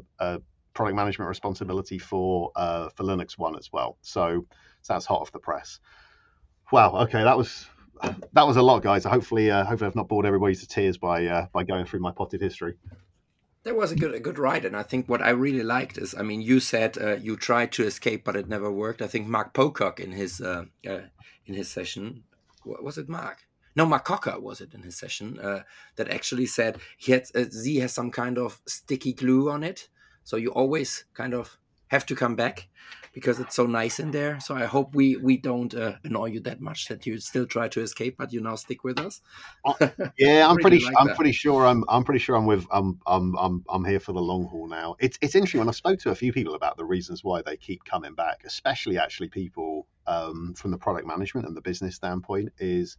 product 0.74 0.94
management 0.94 1.28
responsibility 1.28 1.98
for 1.98 2.52
uh, 2.54 2.90
for 2.94 3.04
Linux 3.04 3.38
One 3.38 3.56
as 3.56 3.72
well. 3.72 3.96
So 4.02 4.46
so 4.82 4.92
that's 4.92 5.06
hot 5.06 5.20
off 5.20 5.32
the 5.32 5.40
press. 5.40 5.80
Wow. 6.70 6.94
Okay, 7.02 7.24
that 7.24 7.36
was 7.36 7.66
that 8.32 8.46
was 8.46 8.56
a 8.56 8.62
lot, 8.62 8.82
guys. 8.82 9.04
Hopefully, 9.04 9.50
uh, 9.50 9.64
hopefully, 9.64 9.88
I've 9.88 9.96
not 9.96 10.08
bored 10.08 10.26
everybody 10.26 10.54
to 10.54 10.66
tears 10.68 10.98
by 10.98 11.26
uh, 11.26 11.46
by 11.52 11.64
going 11.64 11.86
through 11.86 12.00
my 12.00 12.12
potted 12.12 12.40
history. 12.40 12.74
That 13.64 13.74
was 13.74 13.90
a 13.90 13.96
good 13.96 14.14
a 14.14 14.20
good 14.20 14.38
ride, 14.38 14.64
and 14.64 14.76
I 14.76 14.82
think 14.82 15.08
what 15.08 15.22
I 15.22 15.30
really 15.30 15.64
liked 15.64 15.98
is, 15.98 16.14
I 16.14 16.22
mean, 16.22 16.40
you 16.40 16.60
said 16.60 16.98
uh, 16.98 17.16
you 17.16 17.36
tried 17.36 17.72
to 17.72 17.84
escape, 17.84 18.22
but 18.24 18.36
it 18.36 18.48
never 18.48 18.70
worked. 18.70 19.02
I 19.02 19.08
think 19.08 19.26
Mark 19.26 19.54
Pocock 19.54 19.98
in 19.98 20.12
his 20.12 20.40
uh, 20.40 20.66
uh, 20.86 21.00
in 21.46 21.54
his 21.54 21.68
session 21.68 22.24
was 22.64 22.98
it 22.98 23.08
Mark? 23.08 23.45
No, 23.76 23.84
Mark 23.86 24.04
Cocker 24.04 24.40
was 24.40 24.60
it 24.60 24.74
in 24.74 24.82
his 24.82 24.96
session 24.96 25.38
uh, 25.38 25.62
that 25.96 26.08
actually 26.08 26.46
said 26.46 26.78
he 26.96 27.12
had 27.12 27.26
Z 27.52 27.76
has 27.76 27.92
some 27.92 28.10
kind 28.10 28.38
of 28.38 28.60
sticky 28.66 29.12
glue 29.12 29.50
on 29.50 29.62
it, 29.62 29.88
so 30.24 30.36
you 30.36 30.50
always 30.50 31.04
kind 31.14 31.34
of 31.34 31.58
have 31.88 32.06
to 32.06 32.16
come 32.16 32.34
back 32.34 32.68
because 33.16 33.40
it's 33.40 33.54
so 33.54 33.64
nice 33.64 33.98
in 33.98 34.10
there. 34.10 34.38
So 34.40 34.54
I 34.54 34.66
hope 34.66 34.94
we 34.94 35.16
we 35.16 35.38
don't 35.38 35.74
uh, 35.74 35.94
annoy 36.04 36.26
you 36.26 36.40
that 36.40 36.60
much 36.60 36.88
that 36.88 37.06
you 37.06 37.18
still 37.18 37.46
try 37.46 37.66
to 37.68 37.80
escape, 37.80 38.16
but 38.18 38.32
you 38.32 38.42
now 38.42 38.56
stick 38.56 38.84
with 38.84 39.00
us. 39.00 39.22
Uh, 39.64 39.88
yeah, 40.18 40.46
I'm 40.48 40.56
pretty. 40.56 40.80
Like 40.80 40.94
I'm 40.98 41.08
that. 41.08 41.16
pretty 41.16 41.32
sure. 41.32 41.66
I'm. 41.66 41.82
I'm 41.88 42.04
pretty 42.04 42.18
sure. 42.18 42.36
I'm 42.36 42.44
with. 42.44 42.66
I'm. 42.70 43.00
I'm. 43.06 43.34
I'm. 43.38 43.64
I'm 43.68 43.84
here 43.84 44.00
for 44.00 44.12
the 44.12 44.20
long 44.20 44.44
haul 44.44 44.68
now. 44.68 44.96
It's. 45.00 45.18
It's 45.22 45.34
interesting 45.34 45.60
when 45.60 45.68
I 45.68 45.72
spoke 45.72 45.98
to 46.00 46.10
a 46.10 46.14
few 46.14 46.32
people 46.32 46.54
about 46.54 46.76
the 46.76 46.84
reasons 46.84 47.24
why 47.24 47.40
they 47.40 47.56
keep 47.56 47.84
coming 47.84 48.14
back, 48.14 48.42
especially 48.44 48.98
actually 48.98 49.28
people 49.28 49.86
um, 50.06 50.54
from 50.54 50.70
the 50.70 50.78
product 50.78 51.06
management 51.06 51.46
and 51.46 51.56
the 51.56 51.62
business 51.62 51.94
standpoint, 51.94 52.50
is 52.58 52.98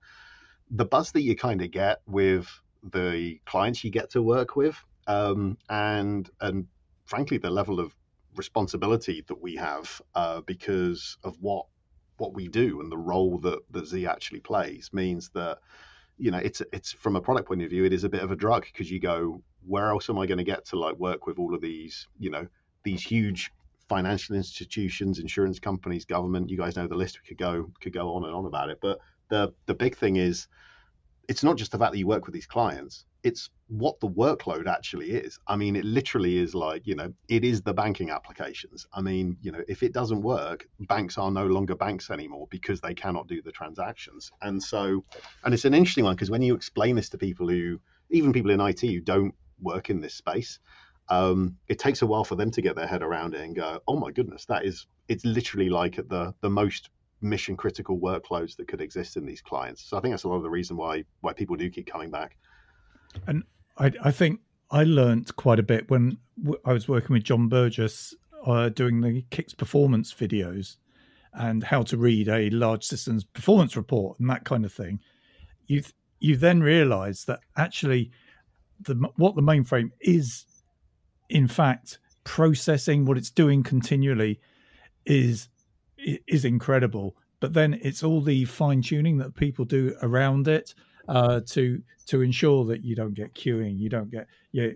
the 0.71 0.86
buzz 0.86 1.12
that 1.13 1.21
you 1.21 1.36
kind 1.36 1.62
of 1.62 1.71
get 1.71 2.01
with 2.07 2.47
the 2.83 3.39
clients 3.45 3.83
you 3.83 3.91
get 3.91 4.09
to 4.12 4.21
work 4.21 4.55
with, 4.55 4.75
um, 5.07 5.57
and 5.69 6.29
and 6.41 6.67
frankly 7.05 7.38
the 7.38 7.50
level 7.50 7.79
of 7.79 7.95
responsibility 8.36 9.24
that 9.27 9.41
we 9.41 9.55
have 9.55 10.01
uh, 10.15 10.41
because 10.41 11.17
of 11.24 11.36
what 11.41 11.65
what 12.17 12.33
we 12.33 12.47
do 12.47 12.81
and 12.81 12.91
the 12.91 12.97
role 12.97 13.38
that, 13.39 13.59
that 13.71 13.88
Z 13.88 14.05
actually 14.05 14.39
plays 14.39 14.89
means 14.91 15.29
that 15.29 15.59
you 16.17 16.31
know 16.31 16.39
it's 16.39 16.62
it's 16.74 16.91
from 16.91 17.15
a 17.15 17.21
product 17.21 17.47
point 17.47 17.62
of 17.62 17.69
view 17.69 17.86
it 17.86 17.93
is 17.93 18.03
a 18.03 18.09
bit 18.09 18.24
of 18.24 18.31
a 18.31 18.36
drug 18.36 18.65
because 18.65 18.89
you 18.89 19.00
go 19.00 19.41
where 19.65 19.89
else 19.89 20.09
am 20.09 20.17
I 20.17 20.25
going 20.25 20.39
to 20.39 20.43
get 20.43 20.65
to 20.65 20.79
like 20.79 20.97
work 20.97 21.27
with 21.27 21.38
all 21.39 21.53
of 21.53 21.62
these 21.62 22.07
you 22.19 22.29
know 22.29 22.47
these 22.83 23.03
huge 23.03 23.51
financial 23.88 24.36
institutions 24.36 25.19
insurance 25.19 25.59
companies 25.59 26.05
government 26.05 26.50
you 26.50 26.57
guys 26.57 26.75
know 26.75 26.88
the 26.88 26.95
list 26.95 27.19
we 27.21 27.27
could 27.27 27.38
go 27.38 27.71
could 27.81 27.93
go 27.93 28.13
on 28.13 28.25
and 28.25 28.33
on 28.33 28.45
about 28.45 28.69
it. 28.69 28.79
But 28.81 29.00
the 29.29 29.53
the 29.65 29.75
big 29.75 29.96
thing 29.96 30.15
is 30.15 30.48
it's 31.27 31.43
not 31.43 31.57
just 31.57 31.72
the 31.72 31.77
fact 31.77 31.91
that 31.91 32.00
you 32.00 32.07
work 32.07 32.25
with 32.25 32.34
these 32.34 32.48
clients 32.48 33.05
it's 33.24 33.50
what 33.67 34.00
the 34.00 34.07
workload 34.07 34.67
actually 34.67 35.12
is. 35.12 35.38
I 35.48 35.57
mean 35.57 35.75
it 35.75 35.84
literally 35.84 36.38
is 36.38 36.55
like 36.55 36.88
you 36.88 36.96
know 36.96 37.13
it 37.27 37.43
is 37.43 37.62
the 37.62 37.74
banking 37.74 38.10
applications. 38.10 38.88
I 38.93 39.01
mean 39.01 39.38
you 39.41 39.51
know 39.51 39.62
if 39.67 39.84
it 39.84 39.93
doesn't 39.93 40.22
work 40.22 40.67
banks 40.79 41.17
are 41.17 41.29
no 41.29 41.46
longer 41.46 41.75
banks 41.75 42.10
anymore 42.10 42.48
because 42.50 42.79
they 42.79 42.93
cannot 42.93 43.27
do 43.27 43.41
the 43.41 43.51
transactions. 43.51 44.31
And 44.41 44.63
so 44.63 45.03
and 45.43 45.53
it's 45.53 45.65
an 45.65 45.74
interesting 45.74 46.05
one 46.05 46.15
because 46.15 46.31
when 46.31 46.41
you 46.41 46.55
explain 46.55 46.96
this 46.96 47.10
to 47.10 47.17
people 47.17 47.50
who 47.50 47.79
even 48.10 48.31
people 48.31 48.51
in 48.51 48.62
it 48.62 48.79
who 48.79 49.01
don't 49.01 49.36
work 49.62 49.89
in 49.89 50.00
this 50.00 50.13
space 50.13 50.60
um, 51.10 51.55
it 51.67 51.79
takes 51.79 52.01
a 52.01 52.05
while 52.05 52.25
for 52.25 52.36
them 52.36 52.51
to 52.51 52.62
get 52.62 52.75
their 52.75 52.88
head 52.88 53.01
around 53.01 53.34
it 53.34 53.41
and 53.41 53.55
go 53.55 53.79
oh 53.88 53.98
my 53.98 54.12
goodness 54.12 54.46
that 54.46 54.65
is 54.65 54.88
it's 55.07 55.25
literally 55.25 55.69
like 55.69 55.96
the 55.96 56.34
the 56.41 56.50
most 56.50 56.89
mission 57.21 57.57
critical 57.57 57.97
workloads 57.97 58.55
that 58.57 58.67
could 58.67 58.81
exist 58.81 59.17
in 59.17 59.25
these 59.25 59.41
clients. 59.41 59.83
So 59.83 59.97
I 59.97 60.01
think 60.01 60.13
that's 60.13 60.24
a 60.24 60.29
lot 60.29 60.38
of 60.38 60.43
the 60.43 60.50
reason 60.50 60.77
why 60.77 61.03
why 61.21 61.33
people 61.33 61.55
do 61.55 61.69
keep 61.69 61.88
coming 61.88 62.12
back. 62.12 62.38
And 63.25 63.43
I, 63.77 63.91
I 64.03 64.12
think 64.12 64.41
I 64.69 64.83
learned 64.83 65.36
quite 65.36 65.59
a 65.59 65.63
bit 65.63 65.89
when 65.89 66.17
I 66.65 66.74
was 66.74 66.88
working 66.88 67.13
with 67.13 67.24
John 67.24 67.47
Burgess 67.47 68.13
uh, 68.45 68.69
doing 68.69 69.01
the 69.01 69.24
CICS 69.31 69.57
performance 69.57 70.13
videos 70.13 70.77
and 71.33 71.63
how 71.63 71.83
to 71.83 71.97
read 71.97 72.27
a 72.27 72.50
large 72.50 72.83
systems 72.83 73.24
performance 73.24 73.75
report 73.75 74.19
and 74.19 74.29
that 74.29 74.43
kind 74.43 74.65
of 74.65 74.74
thing. 74.74 75.00
You 75.67 75.83
you 76.19 76.36
then 76.36 76.62
realise 76.62 77.25
that 77.25 77.39
actually 77.55 78.12
the 78.81 78.95
what 79.15 79.36
the 79.36 79.41
mainframe 79.41 79.91
is 80.01 80.45
in 81.29 81.47
fact 81.47 82.00
processing 82.24 83.05
what 83.05 83.17
it's 83.17 83.29
doing 83.29 83.63
continually 83.63 84.39
is 85.05 85.47
is 86.28 86.46
incredible. 86.46 87.16
But 87.40 87.54
then 87.54 87.80
it's 87.84 88.04
all 88.04 88.22
the 88.22 88.46
fine 88.46 88.82
tuning 88.82 89.18
that 89.18 89.36
people 89.36 89.66
do 89.66 89.96
around 90.02 90.48
it 90.48 90.74
uh, 91.08 91.42
to 91.48 91.82
to 92.08 92.22
ensure 92.22 92.66
that 92.66 92.84
you 92.84 92.96
don't 92.96 93.14
get 93.14 93.34
queuing, 93.36 93.78
you 93.78 93.90
don't 93.90 94.10
get 94.10 94.28
you 94.52 94.76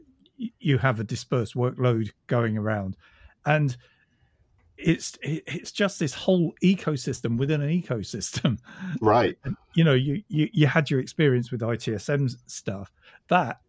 you 0.59 0.77
have 0.77 0.99
a 0.99 1.03
dispersed 1.03 1.55
workload 1.55 2.11
going 2.27 2.57
around, 2.57 2.97
and 3.45 3.75
it's 4.77 5.17
it's 5.21 5.71
just 5.71 5.99
this 5.99 6.13
whole 6.13 6.53
ecosystem 6.63 7.37
within 7.37 7.61
an 7.61 7.69
ecosystem. 7.69 8.59
Right. 9.01 9.37
You 9.73 9.83
know, 9.83 9.93
you, 9.93 10.23
you 10.27 10.49
you 10.51 10.67
had 10.67 10.89
your 10.89 10.99
experience 10.99 11.51
with 11.51 11.61
ITSM 11.61 12.35
stuff 12.47 12.91
that 13.29 13.59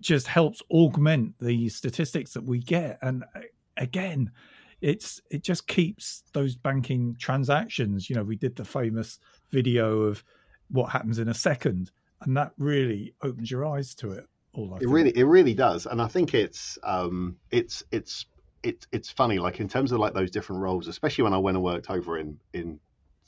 just 0.00 0.26
helps 0.26 0.62
augment 0.70 1.34
the 1.40 1.68
statistics 1.68 2.34
that 2.34 2.44
we 2.44 2.58
get, 2.58 2.98
and 3.02 3.24
uh, 3.34 3.40
again, 3.76 4.30
it's 4.80 5.20
it 5.30 5.42
just 5.42 5.66
keeps 5.66 6.22
those 6.32 6.56
banking 6.56 7.16
transactions. 7.18 8.08
You 8.08 8.16
know, 8.16 8.24
we 8.24 8.36
did 8.36 8.56
the 8.56 8.64
famous 8.64 9.18
video 9.50 10.02
of 10.02 10.22
what 10.70 10.90
happens 10.90 11.18
in 11.18 11.28
a 11.28 11.34
second, 11.34 11.90
and 12.20 12.36
that 12.36 12.52
really 12.58 13.14
opens 13.22 13.50
your 13.50 13.66
eyes 13.66 13.94
to 13.96 14.12
it. 14.12 14.26
All 14.54 14.76
it 14.80 14.88
really, 14.88 15.16
it 15.16 15.24
really 15.24 15.54
does, 15.54 15.86
and 15.86 16.00
I 16.00 16.08
think 16.08 16.34
it's 16.34 16.78
um, 16.82 17.36
it's 17.50 17.82
it's 17.90 18.26
it's 18.62 18.86
it's 18.92 19.10
funny. 19.10 19.38
Like 19.38 19.60
in 19.60 19.68
terms 19.68 19.92
of 19.92 19.98
like 19.98 20.14
those 20.14 20.30
different 20.30 20.62
roles, 20.62 20.88
especially 20.88 21.24
when 21.24 21.34
I 21.34 21.38
went 21.38 21.56
and 21.56 21.64
worked 21.64 21.90
over 21.90 22.18
in 22.18 22.38
in 22.52 22.78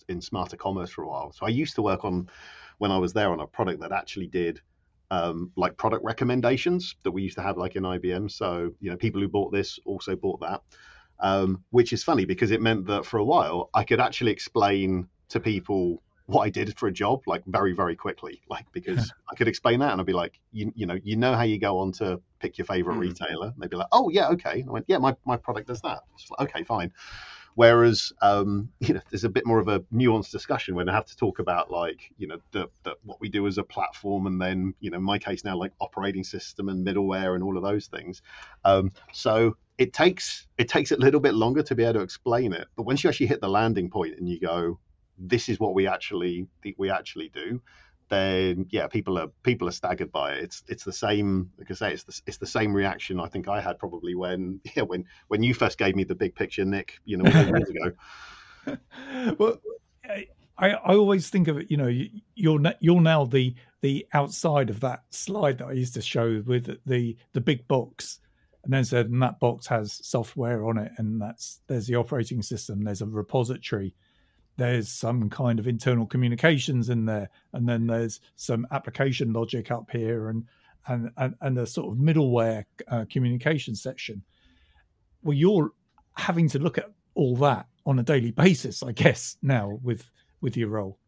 in 0.09 0.21
smarter 0.21 0.57
commerce 0.57 0.91
for 0.91 1.03
a 1.03 1.09
while. 1.09 1.33
So 1.33 1.47
I 1.47 1.51
used 1.51 1.75
to 1.77 1.83
work 1.83 2.05
on 2.05 2.29
when 2.79 2.91
I 2.91 2.99
was 2.99 3.13
there 3.13 3.31
on 3.31 3.41
a 3.41 3.47
product 3.47 3.81
that 3.81 3.93
actually 3.93 4.27
did 4.27 4.61
um, 5.11 5.53
like 5.57 5.77
product 5.77 6.05
recommendations 6.05 6.95
that 7.03 7.11
we 7.11 7.23
used 7.23 7.37
to 7.37 7.43
have 7.43 7.59
like 7.59 7.77
in 7.77 7.83
IBM. 7.83 8.31
So 8.31 8.71
you 8.81 8.91
know, 8.91 8.97
people 8.97 9.21
who 9.21 9.29
bought 9.29 9.53
this 9.53 9.79
also 9.85 10.17
bought 10.17 10.41
that 10.41 10.63
um, 11.21 11.65
which 11.71 11.93
is 11.93 12.03
funny 12.03 12.25
because 12.25 12.51
it 12.51 12.61
meant 12.61 12.87
that 12.87 13.07
for 13.07 13.19
a 13.19 13.25
while 13.25 13.71
I 13.75 13.85
could 13.85 14.01
actually 14.01 14.33
explain 14.33 15.09
to 15.29 15.41
people 15.41 16.03
what 16.31 16.43
I 16.43 16.51
did 16.51 16.79
for 16.79 16.87
a 16.87 16.93
job 16.93 17.23
like 17.27 17.45
very 17.47 17.73
very 17.73 17.97
quickly. 17.97 18.41
Like 18.49 18.67
because 18.73 19.13
I 19.31 19.35
could 19.35 19.49
explain 19.49 19.81
that 19.81 19.93
and 19.93 20.01
I'd 20.01 20.07
be 20.07 20.13
like 20.13 20.39
you 20.53 20.73
you 20.75 20.87
know 20.87 20.99
you 21.03 21.17
know 21.17 21.35
how 21.35 21.43
you 21.43 21.59
go 21.59 21.79
on 21.79 21.93
to 21.93 22.21
pick 22.39 22.57
your 22.59 22.67
favorite 22.67 22.97
mm. 22.97 23.01
retailer? 23.01 23.49
And 23.49 23.57
they'd 23.59 23.71
be 23.71 23.77
like 23.77 23.89
oh 23.93 24.09
yeah 24.11 24.29
okay. 24.29 24.61
And 24.61 24.69
I 24.69 24.73
went 24.73 24.85
yeah 24.89 24.99
my, 24.99 25.15
my 25.25 25.37
product 25.37 25.69
does 25.69 25.81
that. 25.83 26.01
Like, 26.39 26.49
okay 26.49 26.65
fine. 26.65 26.93
Whereas 27.55 28.13
um, 28.23 28.71
you 28.81 28.95
know 28.95 29.01
there's 29.11 29.25
a 29.25 29.29
bit 29.29 29.45
more 29.45 29.59
of 29.59 29.69
a 29.69 29.81
nuanced 29.93 30.31
discussion 30.31 30.75
when 30.75 30.89
I 30.89 30.95
have 30.95 31.07
to 31.07 31.17
talk 31.17 31.41
about 31.41 31.71
like 31.71 32.13
you 32.17 32.29
know 32.29 32.39
the, 32.53 32.69
the, 32.85 32.95
what 33.05 33.21
we 33.21 33.29
do 33.29 33.47
as 33.47 33.59
a 33.59 33.65
platform 33.65 34.27
and 34.27 34.41
then 34.41 34.75
you 34.81 34.91
know 34.91 34.99
in 34.99 35.05
my 35.05 35.19
case 35.19 35.45
now 35.45 35.57
like 35.57 35.73
operating 35.81 36.25
system 36.25 36.69
and 36.69 36.87
middleware 36.87 37.35
and 37.35 37.43
all 37.43 37.57
of 37.57 37.63
those 37.63 37.87
things. 37.87 38.23
Um, 38.65 38.93
so 39.13 39.57
it 39.81 39.95
takes 39.95 40.47
it 40.59 40.69
takes 40.69 40.93
a 40.93 40.97
little 40.97 41.21
bit 41.21 41.35
longer 41.35 41.63
to 41.63 41.75
be 41.75 41.83
able 41.83 41.95
to 41.95 42.01
explain 42.01 42.53
it 42.53 42.69
but 42.77 42.83
once 42.83 43.03
you 43.03 43.09
actually 43.09 43.27
hit 43.27 43.41
the 43.41 43.49
landing 43.49 43.89
point 43.91 44.15
and 44.19 44.29
you 44.29 44.39
go 44.39 44.79
this 45.19 45.49
is 45.49 45.59
what 45.59 45.75
we 45.75 45.87
actually 45.89 46.47
we 46.77 46.91
actually 46.91 47.31
do 47.31 47.61
then 48.11 48.67
yeah 48.71 48.87
people 48.87 49.19
are 49.19 49.29
people 49.43 49.67
are 49.69 49.73
staggered 49.73 50.13
by 50.13 50.35
it. 50.35 50.45
It's 50.45 50.63
it's 50.69 50.85
the 50.85 50.93
same 50.93 51.51
like 51.59 51.71
i 51.71 51.75
say 51.75 51.93
it's 51.93 52.03
the, 52.03 52.21
it's 52.27 52.37
the 52.37 52.47
same 52.47 52.75
reaction 52.75 53.21
i 53.21 53.29
think 53.29 53.49
i 53.49 53.61
had 53.61 53.79
probably 53.79 54.15
when 54.15 54.61
yeah 54.77 54.83
when 54.83 55.07
when 55.29 55.43
you 55.43 55.55
first 55.55 55.79
gave 55.79 55.97
me 55.97 56.05
the 56.05 56.15
big 56.15 56.35
picture 56.35 56.65
nick 56.65 57.01
you 57.05 57.17
know 57.17 57.31
years 57.31 57.71
ago. 57.71 57.93
Well 59.39 59.59
I, 60.59 60.73
I 60.73 60.95
always 60.95 61.31
think 61.31 61.49
of 61.49 61.57
it, 61.57 61.71
you 61.71 61.79
know, 61.79 61.91
you're 62.35 62.61
you're 62.81 63.01
now 63.01 63.25
the 63.25 63.55
the 63.81 64.07
outside 64.13 64.69
of 64.69 64.81
that 64.81 65.05
slide 65.09 65.57
that 65.59 65.69
I 65.69 65.73
used 65.73 65.95
to 65.95 66.03
show 66.03 66.43
with 66.45 66.79
the 66.85 67.17
the 67.33 67.41
big 67.41 67.67
box 67.67 68.21
and 68.65 68.73
then 68.73 68.85
said, 68.85 69.07
and 69.07 69.23
that 69.23 69.41
box 69.41 69.67
has 69.67 70.01
software 70.07 70.67
on 70.67 70.79
it, 70.79 70.93
and 70.99 71.21
that's 71.21 71.61
there's 71.67 71.87
the 71.87 71.97
operating 71.97 72.43
system, 72.43 72.85
there's 72.85 73.03
a 73.03 73.07
repository, 73.07 73.95
there's 74.57 74.89
some 74.89 75.31
kind 75.31 75.59
of 75.59 75.67
internal 75.67 76.07
communications 76.07 76.91
in 76.91 77.07
there, 77.07 77.31
and 77.53 77.69
then 77.69 77.87
there's 77.87 78.21
some 78.37 78.67
application 78.73 79.33
logic 79.33 79.71
up 79.71 79.91
here, 79.91 80.29
and 80.29 80.45
and 80.89 81.11
and, 81.17 81.35
and 81.41 81.59
a 81.59 81.67
sort 81.67 81.93
of 81.93 81.99
middleware 81.99 82.65
uh, 82.89 83.05
communication 83.11 83.75
section. 83.75 84.23
Well, 85.23 85.37
you're 85.37 85.73
having 86.15 86.49
to 86.51 86.59
look 86.59 86.79
at 86.79 86.91
all 87.15 87.37
that 87.37 87.67
on 87.87 87.99
a 87.99 88.03
daily 88.03 88.31
basis, 88.31 88.83
I 88.83 88.93
guess, 88.93 89.37
now 89.43 89.79
with 89.83 90.05
with 90.43 90.57
your 90.57 90.69
role, 90.69 90.99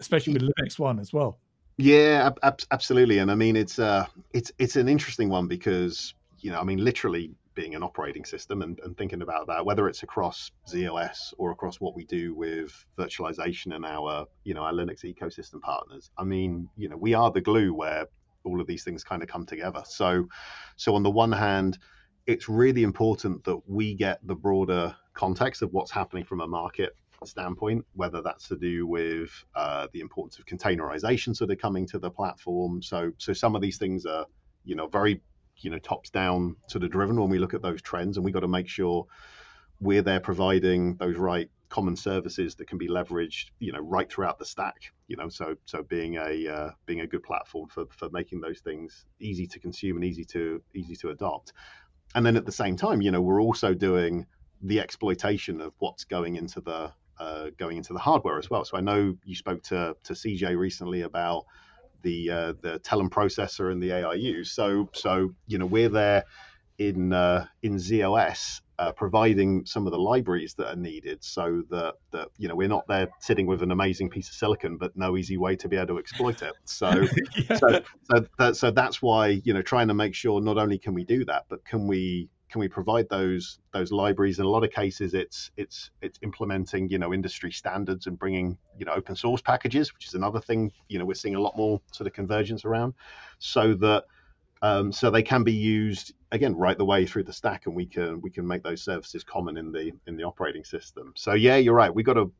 especially 0.00 0.32
with 0.32 0.42
Linux 0.42 0.78
One 0.78 0.98
as 0.98 1.12
well. 1.12 1.38
Yeah, 1.78 2.30
ab- 2.42 2.62
absolutely, 2.70 3.18
and 3.18 3.30
I 3.30 3.34
mean 3.34 3.54
it's 3.54 3.78
uh 3.78 4.06
it's 4.32 4.50
it's 4.58 4.76
an 4.76 4.88
interesting 4.88 5.28
one 5.28 5.46
because 5.46 6.14
you 6.38 6.50
know, 6.50 6.60
I 6.60 6.64
mean, 6.64 6.78
literally 6.78 7.34
being 7.54 7.74
an 7.74 7.82
operating 7.82 8.24
system 8.24 8.62
and, 8.62 8.78
and 8.80 8.96
thinking 8.96 9.22
about 9.22 9.46
that, 9.48 9.64
whether 9.64 9.88
it's 9.88 10.02
across 10.02 10.50
ZOS 10.68 11.32
or 11.38 11.50
across 11.50 11.80
what 11.80 11.96
we 11.96 12.04
do 12.04 12.34
with 12.34 12.84
virtualization 12.98 13.74
and 13.74 13.84
our, 13.84 14.26
you 14.44 14.54
know, 14.54 14.62
our 14.62 14.72
Linux 14.72 15.04
ecosystem 15.04 15.60
partners. 15.62 16.10
I 16.18 16.24
mean, 16.24 16.68
you 16.76 16.88
know, 16.88 16.96
we 16.96 17.14
are 17.14 17.30
the 17.30 17.40
glue 17.40 17.72
where 17.72 18.06
all 18.44 18.60
of 18.60 18.66
these 18.66 18.84
things 18.84 19.02
kind 19.02 19.22
of 19.22 19.28
come 19.28 19.46
together. 19.46 19.82
So, 19.86 20.28
so 20.76 20.94
on 20.94 21.02
the 21.02 21.10
one 21.10 21.32
hand, 21.32 21.78
it's 22.26 22.48
really 22.48 22.82
important 22.82 23.42
that 23.44 23.60
we 23.66 23.94
get 23.94 24.24
the 24.26 24.34
broader 24.34 24.94
context 25.14 25.62
of 25.62 25.72
what's 25.72 25.90
happening 25.90 26.24
from 26.24 26.40
a 26.42 26.46
market 26.46 26.94
standpoint, 27.24 27.84
whether 27.94 28.20
that's 28.20 28.48
to 28.48 28.56
do 28.56 28.86
with 28.86 29.30
uh, 29.54 29.88
the 29.92 30.00
importance 30.00 30.38
of 30.38 30.44
containerization 30.44 31.34
sort 31.34 31.50
of 31.50 31.58
coming 31.58 31.86
to 31.86 31.98
the 31.98 32.10
platform. 32.10 32.82
So, 32.82 33.12
so 33.18 33.32
some 33.32 33.56
of 33.56 33.62
these 33.62 33.78
things 33.78 34.04
are, 34.04 34.26
you 34.64 34.76
know, 34.76 34.86
very 34.88 35.22
you 35.58 35.70
know 35.70 35.78
tops 35.78 36.10
down 36.10 36.56
sort 36.68 36.84
of 36.84 36.90
driven 36.90 37.20
when 37.20 37.30
we 37.30 37.38
look 37.38 37.54
at 37.54 37.62
those 37.62 37.82
trends, 37.82 38.16
and 38.16 38.24
we 38.24 38.32
got 38.32 38.40
to 38.40 38.48
make 38.48 38.68
sure 38.68 39.06
we're 39.80 40.02
there 40.02 40.20
providing 40.20 40.96
those 40.96 41.16
right 41.16 41.50
common 41.68 41.96
services 41.96 42.54
that 42.54 42.66
can 42.66 42.78
be 42.78 42.88
leveraged, 42.88 43.50
you 43.58 43.72
know, 43.72 43.80
right 43.80 44.10
throughout 44.10 44.38
the 44.38 44.44
stack. 44.44 44.92
You 45.08 45.16
know, 45.16 45.28
so 45.28 45.56
so 45.64 45.82
being 45.82 46.16
a 46.16 46.48
uh, 46.48 46.70
being 46.86 47.00
a 47.00 47.06
good 47.06 47.22
platform 47.22 47.68
for 47.68 47.86
for 47.90 48.08
making 48.10 48.40
those 48.40 48.60
things 48.60 49.04
easy 49.20 49.46
to 49.48 49.58
consume 49.58 49.96
and 49.96 50.04
easy 50.04 50.24
to 50.26 50.62
easy 50.74 50.96
to 50.96 51.10
adopt. 51.10 51.52
And 52.14 52.24
then 52.24 52.36
at 52.36 52.46
the 52.46 52.52
same 52.52 52.76
time, 52.76 53.02
you 53.02 53.10
know, 53.10 53.20
we're 53.20 53.42
also 53.42 53.74
doing 53.74 54.26
the 54.62 54.80
exploitation 54.80 55.60
of 55.60 55.74
what's 55.78 56.04
going 56.04 56.36
into 56.36 56.60
the 56.60 56.92
uh, 57.18 57.50
going 57.58 57.76
into 57.76 57.92
the 57.92 57.98
hardware 57.98 58.38
as 58.38 58.50
well. 58.50 58.64
So 58.64 58.76
I 58.76 58.80
know 58.80 59.16
you 59.24 59.34
spoke 59.34 59.62
to 59.64 59.96
to 60.04 60.12
CJ 60.12 60.56
recently 60.56 61.02
about 61.02 61.46
the 62.06 62.30
uh, 62.30 62.52
the 62.62 62.78
Telum 62.80 63.10
processor 63.10 63.72
and 63.72 63.82
the 63.82 63.90
AIU. 63.90 64.46
So 64.46 64.88
so 64.94 65.34
you 65.46 65.58
know 65.58 65.66
we're 65.66 65.88
there 65.88 66.24
in 66.78 67.12
uh, 67.12 67.46
in 67.62 67.74
ZOS 67.76 68.60
uh, 68.78 68.92
providing 68.92 69.64
some 69.66 69.86
of 69.86 69.92
the 69.92 69.98
libraries 69.98 70.54
that 70.54 70.68
are 70.68 70.76
needed 70.76 71.24
so 71.24 71.62
that, 71.70 71.94
that 72.12 72.28
you 72.38 72.46
know 72.46 72.54
we're 72.54 72.68
not 72.68 72.86
there 72.86 73.08
sitting 73.20 73.46
with 73.46 73.62
an 73.62 73.70
amazing 73.70 74.10
piece 74.10 74.28
of 74.28 74.34
silicon 74.34 74.76
but 74.76 74.96
no 74.96 75.16
easy 75.16 75.36
way 75.36 75.56
to 75.56 75.68
be 75.68 75.76
able 75.76 75.86
to 75.86 75.98
exploit 75.98 76.42
it 76.42 76.52
so 76.64 76.90
yeah. 77.36 77.56
so 77.56 77.80
so, 78.10 78.26
that, 78.38 78.56
so 78.56 78.70
that's 78.70 79.00
why 79.00 79.40
you 79.44 79.54
know 79.54 79.62
trying 79.62 79.88
to 79.88 79.94
make 79.94 80.14
sure 80.14 80.40
not 80.42 80.58
only 80.58 80.78
can 80.78 80.92
we 80.92 81.04
do 81.04 81.24
that 81.24 81.44
but 81.48 81.64
can 81.64 81.86
we 81.86 82.28
can 82.50 82.60
we 82.60 82.68
provide 82.68 83.08
those 83.08 83.58
those 83.72 83.90
libraries? 83.92 84.38
In 84.38 84.44
a 84.44 84.48
lot 84.48 84.64
of 84.64 84.70
cases 84.70 85.14
it's 85.14 85.50
it's 85.56 85.90
it's 86.00 86.18
implementing 86.22 86.88
you 86.88 86.98
know 86.98 87.12
industry 87.12 87.50
standards 87.50 88.06
and 88.06 88.18
bringing 88.18 88.56
you 88.78 88.86
know 88.86 88.92
open 88.92 89.16
source 89.16 89.42
packages 89.42 89.92
which 89.92 90.06
is 90.06 90.14
another 90.14 90.40
thing 90.40 90.72
you 90.88 90.98
know 90.98 91.04
we're 91.04 91.14
seeing 91.14 91.34
a 91.34 91.40
lot 91.40 91.56
more 91.56 91.80
sort 91.92 92.06
of 92.06 92.12
convergence 92.12 92.64
around. 92.64 92.94
So 93.38 93.74
that 93.74 94.04
um, 94.62 94.90
so 94.90 95.10
they 95.10 95.22
can 95.22 95.44
be 95.44 95.52
used 95.52 96.14
again 96.32 96.56
right 96.56 96.76
the 96.78 96.84
way 96.84 97.06
through 97.06 97.24
the 97.24 97.32
stack, 97.32 97.66
and 97.66 97.74
we 97.74 97.86
can 97.86 98.20
we 98.22 98.30
can 98.30 98.46
make 98.46 98.62
those 98.62 98.82
services 98.82 99.22
common 99.22 99.56
in 99.56 99.70
the 99.70 99.92
in 100.06 100.16
the 100.16 100.24
operating 100.24 100.64
system. 100.64 101.12
So 101.14 101.34
yeah, 101.34 101.56
you're 101.56 101.74
right. 101.74 101.94
We 101.94 102.02
got 102.02 102.14
to 102.14 102.32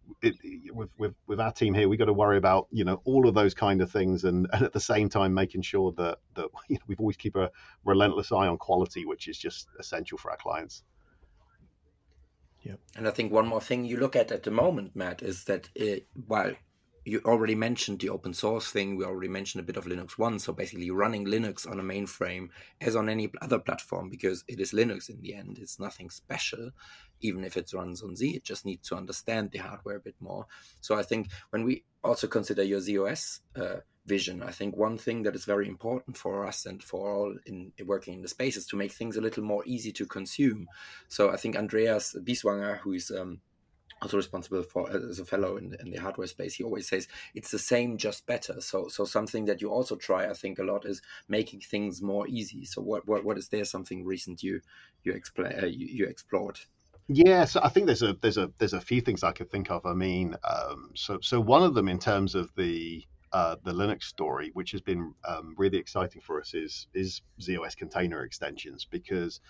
with, 0.72 0.88
with 0.98 1.14
with 1.26 1.40
our 1.40 1.52
team 1.52 1.74
here, 1.74 1.88
we 1.88 1.96
got 1.96 2.06
to 2.06 2.12
worry 2.12 2.38
about 2.38 2.68
you 2.70 2.84
know 2.84 3.02
all 3.04 3.28
of 3.28 3.34
those 3.34 3.52
kind 3.52 3.82
of 3.82 3.90
things, 3.90 4.24
and, 4.24 4.48
and 4.52 4.62
at 4.64 4.72
the 4.72 4.80
same 4.80 5.08
time 5.08 5.34
making 5.34 5.62
sure 5.62 5.92
that 5.92 6.18
that 6.34 6.48
you 6.68 6.76
know, 6.76 6.82
we've 6.86 7.00
always 7.00 7.16
keep 7.16 7.36
a 7.36 7.50
relentless 7.84 8.32
eye 8.32 8.46
on 8.46 8.56
quality, 8.56 9.04
which 9.04 9.28
is 9.28 9.38
just 9.38 9.68
essential 9.78 10.16
for 10.16 10.30
our 10.30 10.38
clients. 10.38 10.82
Yeah, 12.62 12.76
and 12.96 13.06
I 13.06 13.12
think 13.12 13.30
one 13.30 13.46
more 13.46 13.60
thing 13.60 13.84
you 13.84 13.98
look 13.98 14.16
at 14.16 14.32
at 14.32 14.42
the 14.42 14.50
moment, 14.50 14.96
Matt, 14.96 15.22
is 15.22 15.44
that 15.44 15.68
it, 15.76 16.08
while 16.26 16.52
you 17.06 17.20
already 17.24 17.54
mentioned 17.54 18.00
the 18.00 18.08
open 18.08 18.34
source 18.34 18.68
thing. 18.68 18.96
We 18.96 19.04
already 19.04 19.28
mentioned 19.28 19.62
a 19.62 19.66
bit 19.66 19.76
of 19.76 19.84
Linux 19.84 20.18
One. 20.18 20.40
So 20.40 20.52
basically, 20.52 20.90
running 20.90 21.24
Linux 21.24 21.70
on 21.70 21.78
a 21.78 21.82
mainframe 21.82 22.48
as 22.80 22.96
on 22.96 23.08
any 23.08 23.30
other 23.40 23.60
platform 23.60 24.10
because 24.10 24.42
it 24.48 24.58
is 24.58 24.72
Linux 24.72 25.08
in 25.08 25.20
the 25.20 25.32
end. 25.32 25.58
It's 25.60 25.78
nothing 25.78 26.10
special, 26.10 26.70
even 27.20 27.44
if 27.44 27.56
it 27.56 27.72
runs 27.72 28.02
on 28.02 28.16
Z. 28.16 28.30
It 28.30 28.42
just 28.42 28.66
needs 28.66 28.88
to 28.88 28.96
understand 28.96 29.52
the 29.52 29.58
hardware 29.58 29.96
a 29.96 30.00
bit 30.00 30.16
more. 30.18 30.46
So 30.80 30.96
I 30.96 31.04
think 31.04 31.28
when 31.50 31.64
we 31.64 31.84
also 32.02 32.26
consider 32.26 32.64
your 32.64 32.80
ZOS 32.80 33.38
uh, 33.54 33.76
vision, 34.04 34.42
I 34.42 34.50
think 34.50 34.76
one 34.76 34.98
thing 34.98 35.22
that 35.22 35.36
is 35.36 35.44
very 35.44 35.68
important 35.68 36.16
for 36.16 36.44
us 36.44 36.66
and 36.66 36.82
for 36.82 37.14
all 37.14 37.36
in 37.46 37.70
working 37.84 38.14
in 38.14 38.22
the 38.22 38.28
space 38.28 38.56
is 38.56 38.66
to 38.66 38.76
make 38.76 38.90
things 38.90 39.16
a 39.16 39.20
little 39.20 39.44
more 39.44 39.62
easy 39.64 39.92
to 39.92 40.06
consume. 40.06 40.66
So 41.06 41.30
I 41.30 41.36
think 41.36 41.54
Andreas 41.54 42.16
Bieswanger, 42.20 42.78
who 42.78 42.94
is 42.94 43.12
um, 43.12 43.40
also 44.02 44.16
responsible 44.16 44.62
for 44.62 44.90
as 44.90 45.18
a 45.18 45.24
fellow 45.24 45.56
in, 45.56 45.74
in 45.80 45.90
the 45.90 45.96
hardware 45.96 46.26
space 46.26 46.54
he 46.54 46.64
always 46.64 46.88
says 46.88 47.08
it's 47.34 47.50
the 47.50 47.58
same 47.58 47.96
just 47.96 48.26
better. 48.26 48.60
So 48.60 48.88
so 48.88 49.04
something 49.04 49.46
that 49.46 49.60
you 49.62 49.70
also 49.70 49.96
try 49.96 50.28
i 50.28 50.34
think 50.34 50.58
a 50.58 50.64
lot 50.64 50.84
is 50.84 51.02
making 51.28 51.60
things 51.60 52.02
more 52.02 52.26
easy. 52.28 52.64
So 52.64 52.82
what 52.82 53.06
what, 53.06 53.24
what 53.24 53.38
is 53.38 53.48
there 53.48 53.64
something 53.64 54.04
recent 54.04 54.42
you 54.42 54.60
you 55.04 55.12
explain 55.12 55.52
uh, 55.62 55.66
you, 55.66 55.86
you 55.86 56.06
explored? 56.06 56.60
Yeah, 57.08 57.44
so 57.44 57.60
I 57.62 57.68
think 57.68 57.86
there's 57.86 58.02
a 58.02 58.16
there's 58.20 58.36
a 58.36 58.50
there's 58.58 58.72
a 58.72 58.80
few 58.80 59.00
things 59.00 59.22
I 59.22 59.32
could 59.32 59.50
think 59.50 59.70
of. 59.70 59.86
I 59.86 59.94
mean, 59.94 60.34
um, 60.42 60.90
so 60.94 61.18
so 61.22 61.40
one 61.40 61.62
of 61.62 61.74
them 61.74 61.88
in 61.88 61.98
terms 61.98 62.34
of 62.34 62.50
the 62.56 63.04
uh, 63.32 63.56
the 63.62 63.72
Linux 63.72 64.04
story, 64.04 64.50
which 64.54 64.72
has 64.72 64.80
been 64.80 65.14
um, 65.26 65.54
really 65.56 65.78
exciting 65.78 66.20
for 66.20 66.40
us, 66.40 66.52
is 66.54 66.88
is 66.94 67.22
ZOS 67.40 67.76
container 67.76 68.24
extensions 68.24 68.84
because 68.84 69.40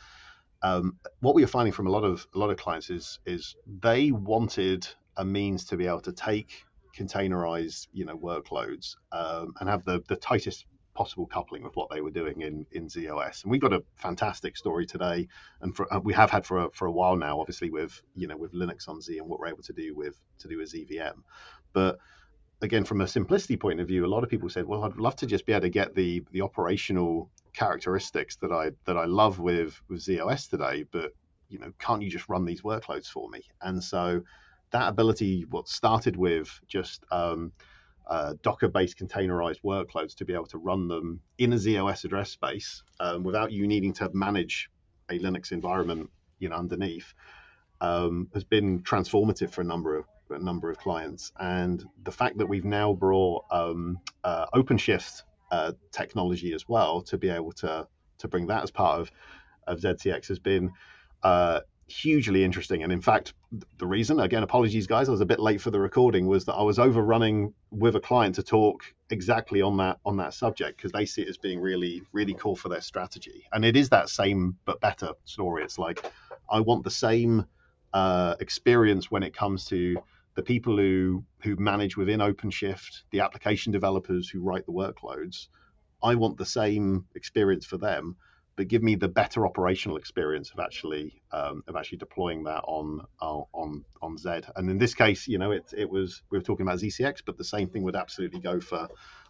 um, 0.67 0.99
what 1.21 1.35
we 1.35 1.45
are 1.45 1.49
finding 1.49 1.73
from 1.73 1.87
a 1.87 1.91
lot 1.91 2.05
of 2.05 2.27
a 2.35 2.39
lot 2.39 2.51
of 2.51 2.57
clients 2.57 2.91
is 2.91 3.19
is 3.27 3.57
they 3.81 4.11
wanted 4.11 4.87
a 5.17 5.25
means 5.25 5.65
to 5.67 5.77
be 5.77 5.87
able 5.87 6.01
to 6.01 6.13
take 6.13 6.65
containerized 6.97 7.89
you 7.93 8.05
know 8.05 8.17
workloads 8.17 8.97
um, 9.13 9.55
and 9.61 9.69
have 9.69 9.85
the 9.85 10.03
the 10.09 10.17
tightest 10.17 10.67
possible 10.95 11.27
coupling 11.27 11.63
with 11.63 11.77
what 11.77 11.91
they 11.91 12.01
were 12.01 12.11
doing 12.11 12.41
in 12.41 12.67
in 12.73 12.89
ZOS. 12.89 13.43
And 13.43 13.51
we've 13.51 13.61
got 13.61 13.73
a 13.73 13.85
fantastic 13.97 14.57
story 14.57 14.87
today, 14.87 15.29
and 15.61 15.77
for, 15.77 15.93
uh, 15.93 16.01
we 16.01 16.15
have 16.15 16.31
had 16.31 16.47
for 16.47 16.65
a, 16.65 16.71
for 16.71 16.87
a 16.87 16.93
while 16.93 17.17
now, 17.17 17.39
obviously 17.39 17.71
with 17.71 18.03
you 18.15 18.27
know 18.27 18.37
with 18.37 18.53
Linux 18.53 18.89
on 18.89 19.01
Z 19.01 19.19
and 19.19 19.29
what 19.29 19.39
we're 19.39 19.49
able 19.49 19.63
to 19.63 19.73
do 19.73 19.95
with 19.95 20.21
to 20.39 20.49
do 20.49 20.59
with 20.59 20.73
ZVM. 20.73 21.17
But 21.73 21.99
again, 22.63 22.85
from 22.85 23.03
a 23.03 23.07
simplicity 23.07 23.57
point 23.57 23.81
of 23.81 23.87
view, 23.87 24.05
a 24.05 24.09
lot 24.15 24.25
of 24.25 24.31
people 24.31 24.49
said, 24.49 24.67
"Well, 24.67 24.85
I'd 24.85 24.97
love 24.97 25.17
to 25.17 25.27
just 25.27 25.47
be 25.47 25.53
able 25.53 25.63
to 25.63 25.69
get 25.69 25.95
the 25.95 26.25
the 26.33 26.41
operational 26.41 27.31
characteristics 27.57 28.37
that 28.37 28.53
I 28.53 28.71
that 28.85 28.97
I 28.97 29.07
love 29.07 29.39
with 29.41 29.81
with 29.89 30.01
ZOS 30.01 30.49
today, 30.49 30.85
but 30.91 31.13
you 31.49 31.59
know, 31.59 31.73
can't 31.79 32.03
you 32.03 32.11
just 32.11 32.29
run 32.29 32.45
these 32.45 32.63
workloads 32.63 33.07
for 33.07 33.29
me? 33.29 33.43
And 33.63 33.83
so 33.83 34.23
that 34.71 34.89
ability, 34.89 35.47
what 35.49 35.69
started 35.69 36.17
with 36.17 36.49
just 36.67 37.05
um, 37.11 37.53
uh, 38.07 38.35
Docker-based 38.43 38.99
containerized 38.99 39.63
workloads 39.63 40.15
to 40.17 40.25
be 40.25 40.35
able 40.35 40.47
to 40.47 40.59
run 40.59 40.89
them 40.89 41.21
in 41.39 41.53
a 41.53 41.57
ZOS 41.57 42.05
address 42.05 42.31
space 42.31 42.83
um, 43.01 43.23
without 43.23 43.53
you 43.53 43.67
needing 43.67 43.93
to 43.95 44.11
manage 44.13 44.71
a 45.09 45.19
Linux 45.19 45.53
environment, 45.53 46.11
you 46.39 46.49
know, 46.49 46.57
underneath, 46.57 47.15
um, 47.81 48.29
has 48.35 48.45
been 48.45 48.83
transformative 48.83 49.51
for 49.51 49.61
a 49.61 49.65
number 49.65 49.97
of 49.97 50.05
a 50.31 50.39
number 50.41 50.69
of 50.69 50.79
clients. 50.79 51.31
And 51.39 51.85
the 52.03 52.11
fact 52.11 52.39
that 52.39 52.47
we've 52.47 52.65
now 52.65 52.93
brought 52.93 53.45
um, 53.53 54.01
uh, 54.25 54.47
OpenShift 54.53 55.23
uh, 55.51 55.73
technology 55.93 56.53
as 56.53 56.69
well 56.69 57.03
to 57.03 57.19
be 57.19 57.29
able 57.29 57.53
to 57.53 57.87
to 58.19 58.29
bring 58.29 58.47
that 58.47 58.63
as 58.63 58.71
part 58.71 59.01
of 59.01 59.11
of 59.67 59.81
ZCX 59.81 60.29
has 60.29 60.39
been 60.39 60.73
uh, 61.23 61.61
hugely 61.89 62.45
interesting. 62.45 62.83
And 62.83 62.93
in 62.93 63.01
fact, 63.01 63.35
the 63.79 63.87
reason, 63.87 64.21
again, 64.21 64.43
apologies, 64.43 64.87
guys, 64.87 65.09
I 65.09 65.13
was 65.13 65.21
a 65.21 65.27
bit 65.27 65.41
late 65.41 65.61
for 65.61 65.71
the 65.71 65.81
recording, 65.81 66.27
was 66.27 66.45
that 66.47 66.55
I 66.55 66.63
was 66.63 66.79
overrunning 66.79 67.55
with 67.71 67.97
a 67.97 68.01
client 68.01 68.35
to 68.37 68.43
talk 68.43 68.83
exactly 69.11 69.63
on 69.63 69.77
that 69.77 69.99
on 70.05 70.17
that 70.17 70.35
subject 70.35 70.77
because 70.77 70.93
they 70.93 71.07
see 71.07 71.23
it 71.23 71.29
as 71.29 71.39
being 71.39 71.61
really 71.61 72.03
really 72.13 72.35
cool 72.35 72.57
for 72.57 72.69
their 72.69 72.81
strategy. 72.81 73.45
And 73.53 73.65
it 73.65 73.77
is 73.77 73.89
that 73.91 74.09
same 74.09 74.57
but 74.65 74.81
better 74.81 75.13
story. 75.25 75.63
It's 75.63 75.79
like 75.79 76.05
I 76.51 76.61
want 76.61 76.85
the 76.85 76.91
same 76.91 77.47
uh, 77.93 78.35
experience 78.41 79.11
when 79.11 79.23
it 79.23 79.35
comes 79.35 79.67
to 79.67 79.97
the 80.37 80.43
people 80.43 80.77
who 80.77 81.25
who 81.43 81.57
manage 81.57 81.97
within 81.97 82.21
OpenShift, 82.21 83.03
the 83.11 83.21
application 83.21 83.73
developers 83.73 84.29
who 84.29 84.41
write 84.41 84.67
the 84.67 84.73
workloads, 84.73 85.49
I 86.03 86.15
want 86.15 86.37
the 86.37 86.47
same 86.47 87.07
experience 87.15 87.65
for 87.65 87.79
them, 87.79 88.17
but 88.55 88.69
give 88.69 88.83
me 88.83 88.97
the 88.97 89.09
better 89.09 89.47
operational 89.47 89.97
experience 89.97 90.51
of 90.53 90.61
actually 90.61 91.23
um, 91.33 91.63
of 91.67 91.75
actually 91.75 91.99
deploying 91.99 92.45
that 92.45 92.63
on 92.65 93.01
on 93.21 93.85
on 94.03 94.19
Z. 94.19 94.43
And 94.55 94.71
in 94.71 94.79
this 94.79 94.95
case, 94.95 95.27
you 95.27 95.39
know, 95.39 95.53
it 95.53 95.73
it 95.77 95.89
was 95.91 96.23
we 96.31 96.39
were 96.39 96.45
talking 96.45 96.67
about 96.67 96.81
ZCX, 96.81 97.23
but 97.25 97.39
the 97.39 97.45
same 97.45 97.69
thing 97.69 97.83
would 97.83 97.97
absolutely 97.97 98.41
go 98.41 98.61
for 98.61 98.89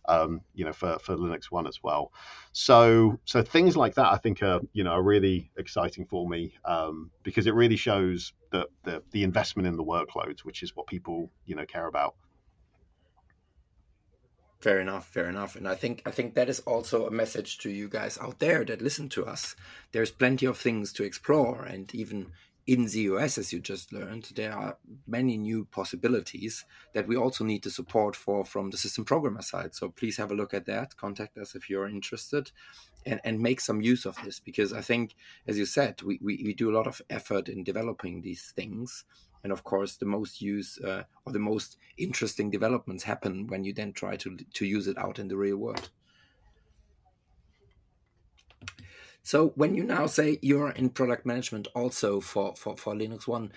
um, 0.09 0.41
you 0.55 0.65
know, 0.65 0.73
for, 0.73 0.99
for 0.99 1.17
Linux 1.17 1.45
One 1.47 1.67
as 1.67 1.83
well. 1.83 2.13
So 2.53 3.19
so 3.25 3.43
things 3.43 3.77
like 3.77 3.95
that, 3.95 4.13
I 4.13 4.17
think, 4.17 4.43
are 4.43 4.61
you 4.73 4.85
know, 4.85 4.93
are 4.93 5.03
really 5.03 5.51
exciting 5.57 6.07
for 6.07 6.29
me 6.29 6.55
um, 6.65 7.11
because 7.23 7.47
it 7.47 7.55
really 7.55 7.77
shows 7.77 8.33
that 8.53 8.69
the, 8.85 9.03
the 9.11 9.23
investment 9.23 9.67
in 9.67 9.77
the 9.77 9.85
workloads, 9.85 10.41
which 10.41 10.63
is 10.63 10.75
what 10.75 10.87
people 10.87 11.31
you 11.45 11.55
know 11.55 11.67
care 11.67 11.87
about. 11.87 12.15
Fair 14.61 14.81
enough, 14.81 15.07
fair 15.07 15.29
enough. 15.29 15.55
And 15.55 15.69
I 15.69 15.75
think 15.75 16.03
I 16.07 16.11
think 16.11 16.35
that 16.35 16.49
is 16.49 16.61
also 16.61 17.07
a 17.07 17.11
message 17.11 17.59
to 17.59 17.71
you 17.71 17.89
guys 17.89 18.19
out 18.19 18.39
there 18.39 18.65
that 18.65 18.81
listen 18.81 19.09
to 19.11 19.27
us. 19.27 19.55
There's 19.93 20.11
plenty 20.11 20.47
of 20.47 20.57
things 20.57 20.93
to 20.95 21.05
explore 21.05 21.65
and 21.65 21.95
even 21.95 22.33
in 22.67 22.87
ZOS, 22.87 23.39
as 23.39 23.53
you 23.53 23.61
just 23.61 23.93
learned, 23.93 24.33
there 24.35 24.53
are 24.53 24.77
many 25.07 25.37
new 25.37 25.65
possibilities 25.67 26.65
that 26.95 27.07
we 27.07 27.17
also 27.17 27.45
need 27.45 27.63
the 27.63 27.71
support 27.71 28.17
for 28.17 28.45
from 28.45 28.71
the 28.71 28.77
system 28.77 29.05
programmer 29.05 29.43
side. 29.43 29.75
So 29.75 29.89
please 29.89 30.17
have 30.17 30.33
a 30.33 30.35
look 30.35 30.53
at 30.53 30.67
that. 30.67 30.97
Contact 30.97 31.39
us 31.39 31.55
if 31.55 31.71
you're 31.71 31.89
interested 31.89 32.51
and, 33.05 33.21
and 33.23 33.39
make 33.39 33.61
some 33.61 33.81
use 33.81 34.05
of 34.05 34.17
this 34.25 34.41
because 34.41 34.73
I 34.73 34.81
think, 34.81 35.15
as 35.47 35.57
you 35.57 35.65
said, 35.65 36.03
we, 36.03 36.19
we, 36.21 36.43
we 36.45 36.55
do 36.55 36.69
a 36.69 36.77
lot 36.77 36.89
of 36.89 37.01
effort 37.09 37.49
in 37.49 37.63
developing 37.63 38.21
these 38.21 38.53
things. 38.57 39.05
And 39.45 39.53
of 39.53 39.63
course, 39.63 39.97
the 39.97 40.07
most 40.07 40.43
use 40.43 40.77
uh, 40.81 41.05
or 41.25 41.33
the 41.33 41.39
most 41.39 41.77
interesting 41.99 42.51
developments 42.51 43.05
happen 43.05 43.47
when 43.47 43.63
you 43.63 43.75
then 43.75 43.93
try 43.93 44.17
to, 44.17 44.37
to 44.55 44.67
use 44.67 44.89
it 44.89 44.99
out 44.99 45.21
in 45.21 45.29
the 45.29 45.37
real 45.37 45.59
world. 45.59 45.91
So 49.27 49.49
when 49.57 49.75
you 49.75 49.83
now 49.83 50.07
say 50.07 50.39
you're 50.41 50.71
in 50.71 50.91
product 50.91 51.27
management 51.27 51.67
also 51.75 52.21
for 52.21 52.55
for, 52.55 52.77
for 52.77 52.95
Linux 52.95 53.27
One, 53.27 53.51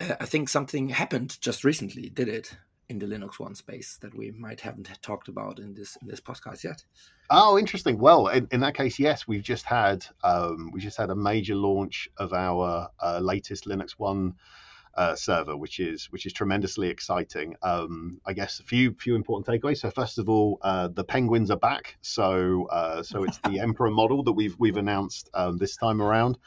uh, 0.00 0.16
I 0.18 0.26
think 0.26 0.48
something 0.48 0.88
happened 0.88 1.40
just 1.40 1.62
recently, 1.62 2.08
did 2.08 2.26
it? 2.26 2.56
In 2.88 2.98
the 2.98 3.06
Linux 3.06 3.38
One 3.38 3.54
space 3.54 3.98
that 4.02 4.16
we 4.16 4.32
might 4.32 4.62
haven't 4.62 4.90
talked 5.00 5.28
about 5.28 5.60
in 5.60 5.74
this 5.74 5.96
in 6.02 6.08
this 6.08 6.20
podcast 6.20 6.64
yet. 6.64 6.84
Oh, 7.30 7.56
interesting. 7.56 7.98
Well, 7.98 8.26
in, 8.26 8.48
in 8.50 8.58
that 8.60 8.74
case, 8.74 8.98
yes, 8.98 9.28
we've 9.28 9.44
just 9.44 9.64
had 9.64 10.04
um, 10.24 10.72
we 10.72 10.80
just 10.80 10.98
had 10.98 11.10
a 11.10 11.14
major 11.14 11.54
launch 11.54 12.08
of 12.16 12.32
our 12.32 12.88
uh, 12.98 13.20
latest 13.20 13.66
Linux 13.66 13.92
One 13.92 14.34
uh, 14.94 15.14
server, 15.14 15.56
which 15.56 15.80
is 15.80 16.06
which 16.06 16.26
is 16.26 16.32
tremendously 16.32 16.88
exciting. 16.88 17.56
Um, 17.62 18.20
I 18.26 18.32
guess 18.32 18.60
a 18.60 18.62
few 18.62 18.94
few 18.94 19.14
important 19.14 19.46
takeaways. 19.46 19.78
So 19.78 19.90
first 19.90 20.18
of 20.18 20.28
all, 20.28 20.58
uh, 20.62 20.88
the 20.88 21.04
penguins 21.04 21.50
are 21.50 21.58
back. 21.58 21.96
So 22.02 22.66
uh, 22.66 23.02
so 23.02 23.24
it's 23.24 23.38
the 23.38 23.60
Emperor 23.62 23.90
model 23.90 24.22
that 24.24 24.32
we've 24.32 24.56
we've 24.58 24.76
announced 24.76 25.30
um, 25.34 25.58
this 25.58 25.76
time 25.76 26.02
around. 26.02 26.38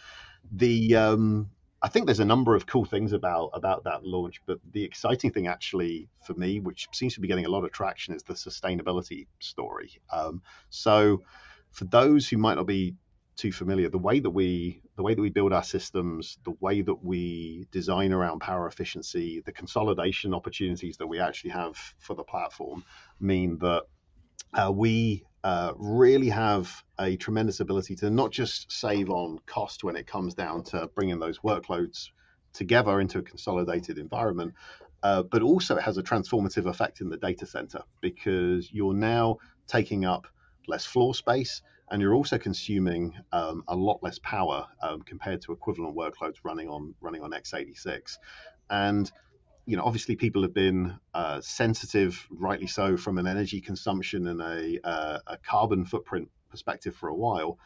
The 0.51 0.95
um, 0.95 1.49
I 1.81 1.87
think 1.87 2.05
there's 2.05 2.19
a 2.19 2.25
number 2.25 2.55
of 2.55 2.65
cool 2.65 2.85
things 2.85 3.13
about 3.13 3.51
about 3.53 3.83
that 3.83 4.03
launch, 4.03 4.41
but 4.45 4.59
the 4.71 4.83
exciting 4.83 5.31
thing 5.31 5.47
actually 5.47 6.07
for 6.25 6.33
me, 6.33 6.59
which 6.59 6.87
seems 6.93 7.13
to 7.15 7.19
be 7.19 7.27
getting 7.27 7.45
a 7.45 7.49
lot 7.49 7.63
of 7.63 7.71
traction, 7.71 8.13
is 8.13 8.23
the 8.23 8.33
sustainability 8.33 9.27
story. 9.39 9.91
Um, 10.11 10.41
so, 10.69 11.21
for 11.71 11.85
those 11.85 12.27
who 12.27 12.37
might 12.37 12.55
not 12.55 12.67
be 12.67 12.95
too 13.35 13.51
familiar, 13.51 13.89
the 13.89 13.97
way 13.97 14.19
that 14.19 14.29
we 14.29 14.81
the 14.95 15.03
way 15.03 15.13
that 15.13 15.21
we 15.21 15.29
build 15.29 15.51
our 15.51 15.63
systems, 15.63 16.37
the 16.45 16.55
way 16.59 16.81
that 16.81 17.03
we 17.03 17.67
design 17.71 18.13
around 18.13 18.39
power 18.39 18.67
efficiency, 18.67 19.41
the 19.45 19.51
consolidation 19.51 20.33
opportunities 20.33 20.97
that 20.97 21.07
we 21.07 21.19
actually 21.19 21.51
have 21.51 21.75
for 21.99 22.15
the 22.15 22.23
platform 22.23 22.83
mean 23.19 23.57
that 23.59 23.83
uh, 24.53 24.71
we 24.71 25.25
uh, 25.43 25.73
really 25.75 26.29
have 26.29 26.83
a 26.99 27.17
tremendous 27.17 27.59
ability 27.59 27.95
to 27.95 28.09
not 28.09 28.31
just 28.31 28.71
save 28.71 29.09
on 29.09 29.37
cost 29.45 29.83
when 29.83 29.95
it 29.95 30.07
comes 30.07 30.33
down 30.33 30.63
to 30.63 30.89
bringing 30.95 31.19
those 31.19 31.39
workloads 31.39 32.09
together 32.53 33.01
into 33.01 33.19
a 33.19 33.21
consolidated 33.21 33.97
environment, 33.97 34.53
uh, 35.03 35.21
but 35.23 35.41
also 35.41 35.75
it 35.75 35.83
has 35.83 35.97
a 35.97 36.03
transformative 36.03 36.65
effect 36.65 37.01
in 37.01 37.09
the 37.09 37.17
data 37.17 37.45
center 37.45 37.81
because 38.01 38.71
you're 38.71 38.93
now 38.93 39.37
taking 39.67 40.05
up 40.05 40.25
less 40.67 40.85
floor 40.85 41.13
space 41.13 41.61
and 41.91 42.01
you're 42.01 42.15
also 42.15 42.37
consuming 42.37 43.13
um, 43.31 43.63
a 43.67 43.75
lot 43.75 44.01
less 44.01 44.19
power 44.19 44.65
um, 44.81 45.01
compared 45.01 45.41
to 45.41 45.51
equivalent 45.51 45.95
workloads 45.95 46.37
running 46.43 46.67
on 46.67 46.93
running 47.01 47.21
on 47.21 47.31
x86 47.31 48.17
and 48.69 49.11
you 49.65 49.75
know, 49.75 49.83
obviously 49.83 50.15
people 50.15 50.43
have 50.43 50.53
been 50.53 50.97
uh, 51.13 51.41
sensitive, 51.41 52.27
rightly 52.29 52.67
so, 52.67 52.97
from 52.97 53.17
an 53.17 53.25
energy 53.25 53.59
consumption 53.61 54.27
and 54.27 54.41
a, 54.41 54.79
uh, 54.87 55.19
a, 55.27 55.37
carbon 55.37 55.85
footprint 55.85 56.29
perspective 56.49 56.95
for 56.95 57.09
a 57.09 57.15
while. 57.15 57.57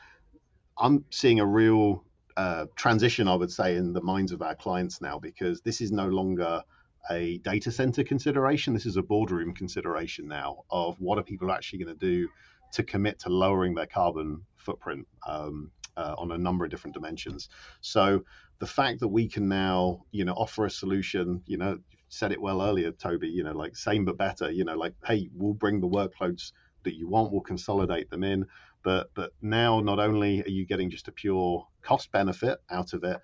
I'm 0.77 1.03
seeing 1.09 1.41
a 1.41 1.45
real 1.45 2.05
uh, 2.37 2.67
transition, 2.77 3.27
I 3.27 3.35
would 3.35 3.51
say, 3.51 3.75
in 3.75 3.91
the 3.91 4.01
minds 4.01 4.31
of 4.31 4.41
our 4.41 4.55
clients 4.55 5.01
now 5.01 5.19
because 5.19 5.59
this 5.61 5.81
is 5.81 5.91
no 5.91 6.07
longer 6.07 6.63
a 7.11 7.37
data 7.39 7.71
center 7.71 8.03
consideration. 8.03 8.73
This 8.73 8.85
is 8.85 8.95
a 8.95 9.03
boardroom 9.03 9.53
consideration 9.53 10.27
now 10.27 10.63
of 10.69 10.95
what 11.01 11.17
are 11.17 11.23
people 11.23 11.51
actually 11.51 11.83
going 11.83 11.97
to 11.97 12.05
do 12.05 12.29
to 12.73 12.83
commit 12.83 13.19
to 13.19 13.29
lowering 13.29 13.75
their 13.75 13.87
carbon 13.87 14.45
footprint 14.57 15.07
um, 15.27 15.71
uh, 15.97 16.15
on 16.17 16.31
a 16.31 16.37
number 16.37 16.65
of 16.65 16.71
different 16.71 16.93
dimensions. 16.93 17.49
So 17.81 18.21
the 18.59 18.67
fact 18.67 18.99
that 18.99 19.07
we 19.07 19.27
can 19.27 19.47
now, 19.47 20.01
you 20.11 20.25
know, 20.25 20.33
offer 20.33 20.65
a 20.65 20.69
solution, 20.69 21.41
you 21.45 21.57
know, 21.57 21.77
said 22.09 22.31
it 22.31 22.41
well 22.41 22.61
earlier, 22.61 22.91
Toby, 22.91 23.27
you 23.27 23.43
know, 23.43 23.53
like 23.53 23.75
same 23.75 24.05
but 24.05 24.17
better, 24.17 24.51
you 24.51 24.65
know, 24.65 24.75
like, 24.75 24.93
hey, 25.05 25.29
we'll 25.35 25.53
bring 25.53 25.79
the 25.79 25.87
workloads 25.87 26.51
that 26.83 26.95
you 26.95 27.07
want, 27.07 27.31
we'll 27.31 27.41
consolidate 27.41 28.09
them 28.09 28.23
in. 28.23 28.45
But 28.83 29.09
but 29.13 29.31
now 29.41 29.79
not 29.81 29.99
only 29.99 30.41
are 30.43 30.49
you 30.49 30.65
getting 30.65 30.89
just 30.89 31.07
a 31.07 31.11
pure 31.11 31.67
cost 31.81 32.11
benefit 32.11 32.59
out 32.69 32.93
of 32.93 33.03
it, 33.03 33.19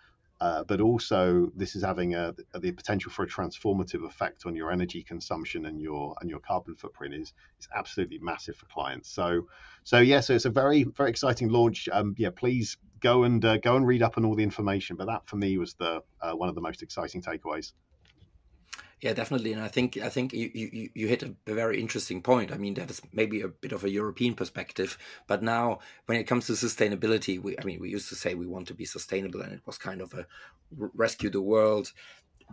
uh, 0.46 0.64
but 0.64 0.80
also 0.80 1.50
this 1.56 1.76
is 1.76 1.84
having 1.84 2.14
a, 2.14 2.32
the 2.60 2.72
potential 2.72 3.12
for 3.12 3.24
a 3.24 3.28
transformative 3.28 4.06
effect 4.06 4.46
on 4.46 4.56
your 4.56 4.72
energy 4.72 5.02
consumption 5.02 5.66
and 5.66 5.82
your 5.82 6.16
and 6.22 6.30
your 6.30 6.40
carbon 6.40 6.76
footprint 6.76 7.16
is 7.16 7.34
is 7.60 7.68
absolutely 7.74 8.20
massive 8.20 8.56
for 8.56 8.68
clients. 8.68 9.10
So 9.10 9.48
so 9.84 9.98
yeah, 9.98 10.20
so 10.20 10.36
it's 10.36 10.46
a 10.46 10.52
very 10.52 10.84
very 10.84 11.10
exciting 11.10 11.50
launch. 11.50 11.90
Um, 11.92 12.14
yeah, 12.20 12.30
please 12.30 12.78
go 13.00 13.24
and 13.24 13.44
uh, 13.44 13.58
go 13.58 13.76
and 13.76 13.88
read 13.88 14.04
up 14.04 14.20
on 14.20 14.26
all 14.26 14.36
the 14.36 14.44
information. 14.44 14.98
But 14.98 15.08
that 15.08 15.28
for 15.28 15.36
me 15.36 15.58
was 15.58 15.74
the 15.74 16.04
uh, 16.22 16.34
one 16.34 16.50
of 16.50 16.54
the 16.54 16.62
most 16.62 16.84
exciting 16.84 17.24
takeaways. 17.24 17.74
Yeah, 19.02 19.14
definitely, 19.14 19.52
and 19.52 19.62
I 19.62 19.68
think 19.68 19.98
I 19.98 20.10
think 20.10 20.34
you, 20.34 20.50
you, 20.54 20.90
you 20.94 21.08
hit 21.08 21.22
a, 21.22 21.36
very 21.46 21.82
interesting 21.82 22.22
point. 22.22 22.52
I 22.52 22.58
mean, 22.58 22.76
that 22.76 22.90
is 22.90 23.02
maybe 23.12 23.42
a 23.42 23.50
bit 23.50 23.74
of 23.74 23.84
a 23.84 23.90
European 23.90 24.36
perspective, 24.36 24.98
but 25.28 25.44
now 25.44 25.80
when 26.06 26.18
it 26.18 26.24
comes 26.24 26.48
to 26.48 26.54
sustainability, 26.54 27.40
we 27.42 27.60
I 27.60 27.64
mean, 27.66 27.82
we 27.82 27.90
used 27.90 28.10
to 28.10 28.16
say 28.16 28.34
we 28.36 28.48
want 28.48 28.68
to 28.70 28.74
be 28.74 28.86
sustainable, 28.86 29.42
and 29.42 29.52
it 29.52 29.62
was 29.66 29.78
kind 29.78 30.02
of 30.02 30.14
a 30.14 30.26
rescue 30.72 31.30
the 31.30 31.42
world, 31.42 31.92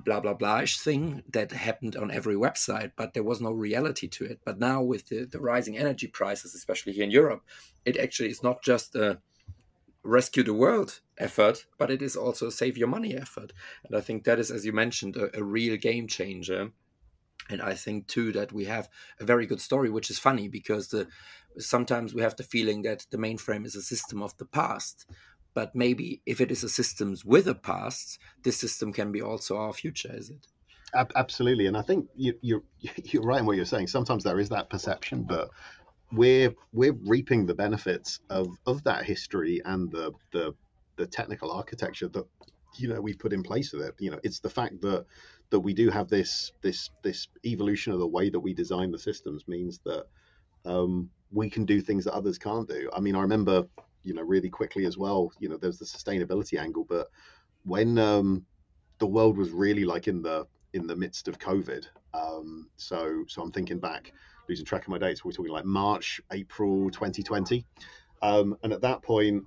blah 0.04 0.20
blah 0.20 0.34
blah 0.34 0.64
thing 0.66 1.22
that 1.32 1.52
happened 1.52 1.96
on 1.96 2.10
every 2.10 2.34
website, 2.34 2.92
but 2.96 3.14
there 3.14 3.22
was 3.22 3.40
no 3.40 3.52
reality 3.52 4.08
to 4.08 4.24
it. 4.24 4.40
But 4.44 4.58
now 4.58 4.82
with 4.82 5.08
the, 5.08 5.24
the 5.24 5.40
rising 5.40 5.78
energy 5.78 6.08
prices, 6.08 6.54
especially 6.54 6.92
here 6.92 7.04
in 7.04 7.10
Europe, 7.10 7.42
it 7.84 7.96
actually 7.96 8.30
is 8.30 8.42
not 8.42 8.62
just 8.62 8.96
a 8.96 9.20
rescue 10.02 10.42
the 10.42 10.54
world 10.54 11.00
effort, 11.18 11.66
but 11.78 11.90
it 11.90 12.02
is 12.02 12.16
also 12.16 12.48
a 12.48 12.52
save 12.52 12.76
your 12.76 12.88
money 12.88 13.14
effort. 13.14 13.52
And 13.84 13.96
I 13.96 14.00
think 14.00 14.24
that 14.24 14.38
is, 14.38 14.50
as 14.50 14.66
you 14.66 14.72
mentioned, 14.72 15.16
a, 15.16 15.36
a, 15.38 15.42
real 15.42 15.76
game 15.76 16.08
changer. 16.08 16.70
And 17.48 17.62
I 17.62 17.74
think 17.74 18.06
too 18.06 18.32
that 18.32 18.52
we 18.52 18.64
have 18.64 18.88
a 19.20 19.24
very 19.24 19.46
good 19.46 19.60
story, 19.60 19.90
which 19.90 20.10
is 20.10 20.18
funny 20.18 20.48
because 20.48 20.88
the 20.88 21.08
sometimes 21.58 22.14
we 22.14 22.22
have 22.22 22.36
the 22.36 22.42
feeling 22.42 22.82
that 22.82 23.06
the 23.10 23.18
mainframe 23.18 23.66
is 23.66 23.76
a 23.76 23.82
system 23.82 24.22
of 24.22 24.36
the 24.38 24.44
past. 24.44 25.06
But 25.54 25.74
maybe 25.74 26.22
if 26.24 26.40
it 26.40 26.50
is 26.50 26.64
a 26.64 26.68
system 26.68 27.14
with 27.24 27.46
a 27.46 27.54
past, 27.54 28.18
this 28.42 28.56
system 28.56 28.92
can 28.92 29.12
be 29.12 29.20
also 29.20 29.58
our 29.58 29.72
future, 29.72 30.14
is 30.14 30.30
it? 30.30 30.46
Absolutely, 31.16 31.66
and 31.66 31.76
I 31.76 31.82
think 31.82 32.06
you, 32.14 32.34
you're 32.42 32.62
you're 33.04 33.22
right 33.22 33.40
in 33.40 33.46
what 33.46 33.56
you're 33.56 33.64
saying. 33.64 33.86
Sometimes 33.86 34.24
there 34.24 34.38
is 34.38 34.50
that 34.50 34.70
perception, 34.70 35.24
but 35.24 35.50
we're 36.12 36.54
we're 36.72 36.96
reaping 37.04 37.46
the 37.46 37.54
benefits 37.54 38.20
of 38.30 38.48
of 38.66 38.84
that 38.84 39.04
history 39.04 39.60
and 39.64 39.90
the 39.90 40.12
the 40.32 40.54
the 40.96 41.06
technical 41.06 41.50
architecture 41.50 42.08
that 42.08 42.26
you 42.76 42.88
know 42.88 43.00
we 43.00 43.14
put 43.14 43.32
in 43.32 43.42
place 43.42 43.72
with 43.72 43.82
it. 43.82 43.94
You 43.98 44.10
know, 44.10 44.20
it's 44.22 44.40
the 44.40 44.50
fact 44.50 44.80
that 44.82 45.06
that 45.50 45.60
we 45.60 45.74
do 45.74 45.90
have 45.90 46.08
this 46.08 46.52
this 46.62 46.90
this 47.02 47.28
evolution 47.44 47.92
of 47.92 47.98
the 47.98 48.06
way 48.06 48.30
that 48.30 48.40
we 48.40 48.54
design 48.54 48.90
the 48.90 48.98
systems 48.98 49.48
means 49.48 49.80
that 49.84 50.06
um, 50.64 51.10
we 51.30 51.48
can 51.50 51.64
do 51.64 51.80
things 51.80 52.04
that 52.04 52.14
others 52.14 52.38
can't 52.38 52.68
do. 52.68 52.90
I 52.94 53.00
mean, 53.00 53.16
I 53.16 53.20
remember 53.20 53.64
you 54.02 54.14
know 54.14 54.22
really 54.22 54.50
quickly 54.50 54.84
as 54.84 54.98
well. 54.98 55.32
You 55.38 55.48
know, 55.48 55.56
there's 55.56 55.78
the 55.78 55.84
sustainability 55.84 56.58
angle, 56.58 56.84
but 56.88 57.08
when 57.64 57.98
um, 57.98 58.44
the 58.98 59.06
world 59.06 59.36
was 59.38 59.50
really 59.50 59.84
like 59.84 60.08
in 60.08 60.22
the 60.22 60.46
in 60.74 60.86
the 60.86 60.96
midst 60.96 61.28
of 61.28 61.38
COVID, 61.38 61.86
um, 62.14 62.68
so 62.76 63.24
so 63.28 63.42
I'm 63.42 63.52
thinking 63.52 63.78
back 63.78 64.12
losing 64.52 64.66
track 64.66 64.82
of 64.82 64.88
my 64.88 64.98
dates. 64.98 65.24
We're 65.24 65.32
talking 65.32 65.50
like 65.50 65.64
March, 65.64 66.20
April 66.30 66.90
2020. 66.90 67.64
Um, 68.20 68.54
and 68.62 68.70
at 68.74 68.82
that 68.82 69.00
point, 69.00 69.44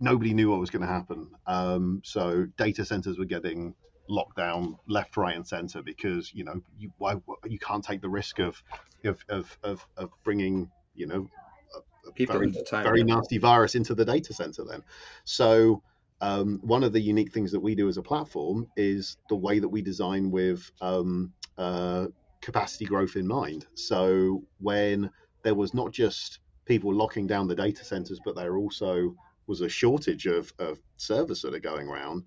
nobody 0.00 0.32
knew 0.32 0.50
what 0.50 0.58
was 0.58 0.70
going 0.70 0.80
to 0.80 0.88
happen. 0.88 1.28
Um, 1.46 2.00
so 2.02 2.46
data 2.56 2.86
centers 2.86 3.18
were 3.18 3.26
getting 3.26 3.74
locked 4.08 4.38
down 4.38 4.78
left, 4.88 5.18
right, 5.18 5.36
and 5.36 5.46
center 5.46 5.82
because 5.82 6.32
you 6.34 6.44
know 6.44 6.62
you 6.78 6.90
why, 6.96 7.16
you 7.44 7.58
can't 7.58 7.84
take 7.84 8.00
the 8.00 8.08
risk 8.08 8.38
of 8.38 8.62
of 9.04 9.22
of 9.28 9.58
of, 9.62 9.86
of 9.98 10.10
bringing 10.24 10.70
you 10.94 11.06
know 11.06 11.28
a, 11.76 12.22
a 12.22 12.26
very 12.26 12.50
time, 12.66 12.82
very 12.82 13.00
yeah. 13.00 13.14
nasty 13.14 13.36
virus 13.36 13.74
into 13.74 13.94
the 13.94 14.06
data 14.06 14.32
center. 14.32 14.64
Then, 14.64 14.82
so. 15.24 15.82
Um, 16.22 16.60
one 16.62 16.84
of 16.84 16.92
the 16.92 17.00
unique 17.00 17.32
things 17.32 17.52
that 17.52 17.60
we 17.60 17.74
do 17.74 17.88
as 17.88 17.96
a 17.96 18.02
platform 18.02 18.68
is 18.76 19.16
the 19.30 19.36
way 19.36 19.58
that 19.58 19.70
we 19.70 19.80
design 19.80 20.30
with 20.30 20.70
um, 20.82 21.32
uh, 21.56 22.08
capacity 22.42 22.84
growth 22.84 23.16
in 23.16 23.26
mind. 23.26 23.66
So 23.74 24.42
when 24.58 25.10
there 25.42 25.54
was 25.54 25.74
not 25.74 25.92
just 25.92 26.40
people 26.66 26.94
locking 26.94 27.26
down 27.26 27.48
the 27.48 27.54
data 27.54 27.84
centers, 27.84 28.20
but 28.24 28.36
there 28.36 28.56
also 28.56 29.14
was 29.46 29.60
a 29.60 29.68
shortage 29.68 30.26
of, 30.26 30.52
of 30.58 30.78
servers 30.96 31.42
that 31.42 31.54
are 31.54 31.60
going 31.60 31.88
around, 31.88 32.24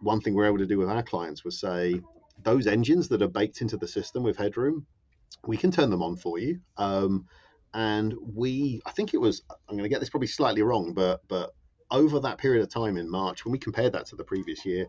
one 0.00 0.20
thing 0.20 0.34
we're 0.34 0.46
able 0.46 0.58
to 0.58 0.66
do 0.66 0.78
with 0.78 0.88
our 0.88 1.02
clients 1.02 1.44
was 1.44 1.60
say, 1.60 2.00
those 2.42 2.66
engines 2.66 3.08
that 3.08 3.22
are 3.22 3.28
baked 3.28 3.60
into 3.60 3.76
the 3.76 3.86
system 3.86 4.22
with 4.22 4.36
headroom, 4.36 4.86
we 5.46 5.56
can 5.56 5.70
turn 5.70 5.90
them 5.90 6.02
on 6.02 6.16
for 6.16 6.38
you. 6.38 6.60
Um, 6.76 7.26
and 7.74 8.14
we, 8.20 8.80
I 8.86 8.90
think 8.90 9.14
it 9.14 9.20
was, 9.20 9.42
I'm 9.50 9.76
going 9.76 9.84
to 9.84 9.88
get 9.88 10.00
this 10.00 10.10
probably 10.10 10.28
slightly 10.28 10.62
wrong, 10.62 10.92
but 10.92 11.20
but 11.28 11.50
over 11.90 12.20
that 12.20 12.38
period 12.38 12.62
of 12.62 12.70
time 12.70 12.96
in 12.96 13.10
March, 13.10 13.44
when 13.44 13.52
we 13.52 13.58
compared 13.58 13.92
that 13.92 14.06
to 14.06 14.16
the 14.16 14.24
previous 14.24 14.64
year, 14.64 14.86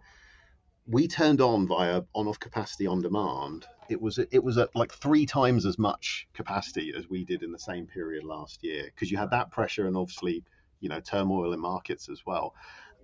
we 0.87 1.07
turned 1.07 1.41
on 1.41 1.67
via 1.67 2.01
on-off 2.15 2.39
capacity 2.39 2.87
on 2.87 3.01
demand. 3.01 3.65
It 3.89 4.01
was 4.01 4.17
it 4.19 4.43
was 4.43 4.57
at 4.57 4.75
like 4.75 4.93
three 4.93 5.25
times 5.25 5.65
as 5.65 5.77
much 5.77 6.27
capacity 6.33 6.93
as 6.97 7.09
we 7.09 7.25
did 7.25 7.43
in 7.43 7.51
the 7.51 7.59
same 7.59 7.87
period 7.87 8.23
last 8.23 8.63
year 8.63 8.85
because 8.85 9.11
you 9.11 9.17
had 9.17 9.31
that 9.31 9.51
pressure 9.51 9.85
and 9.87 9.97
obviously 9.97 10.43
you 10.79 10.89
know 10.89 10.99
turmoil 10.99 11.53
in 11.53 11.59
markets 11.59 12.09
as 12.09 12.21
well, 12.25 12.53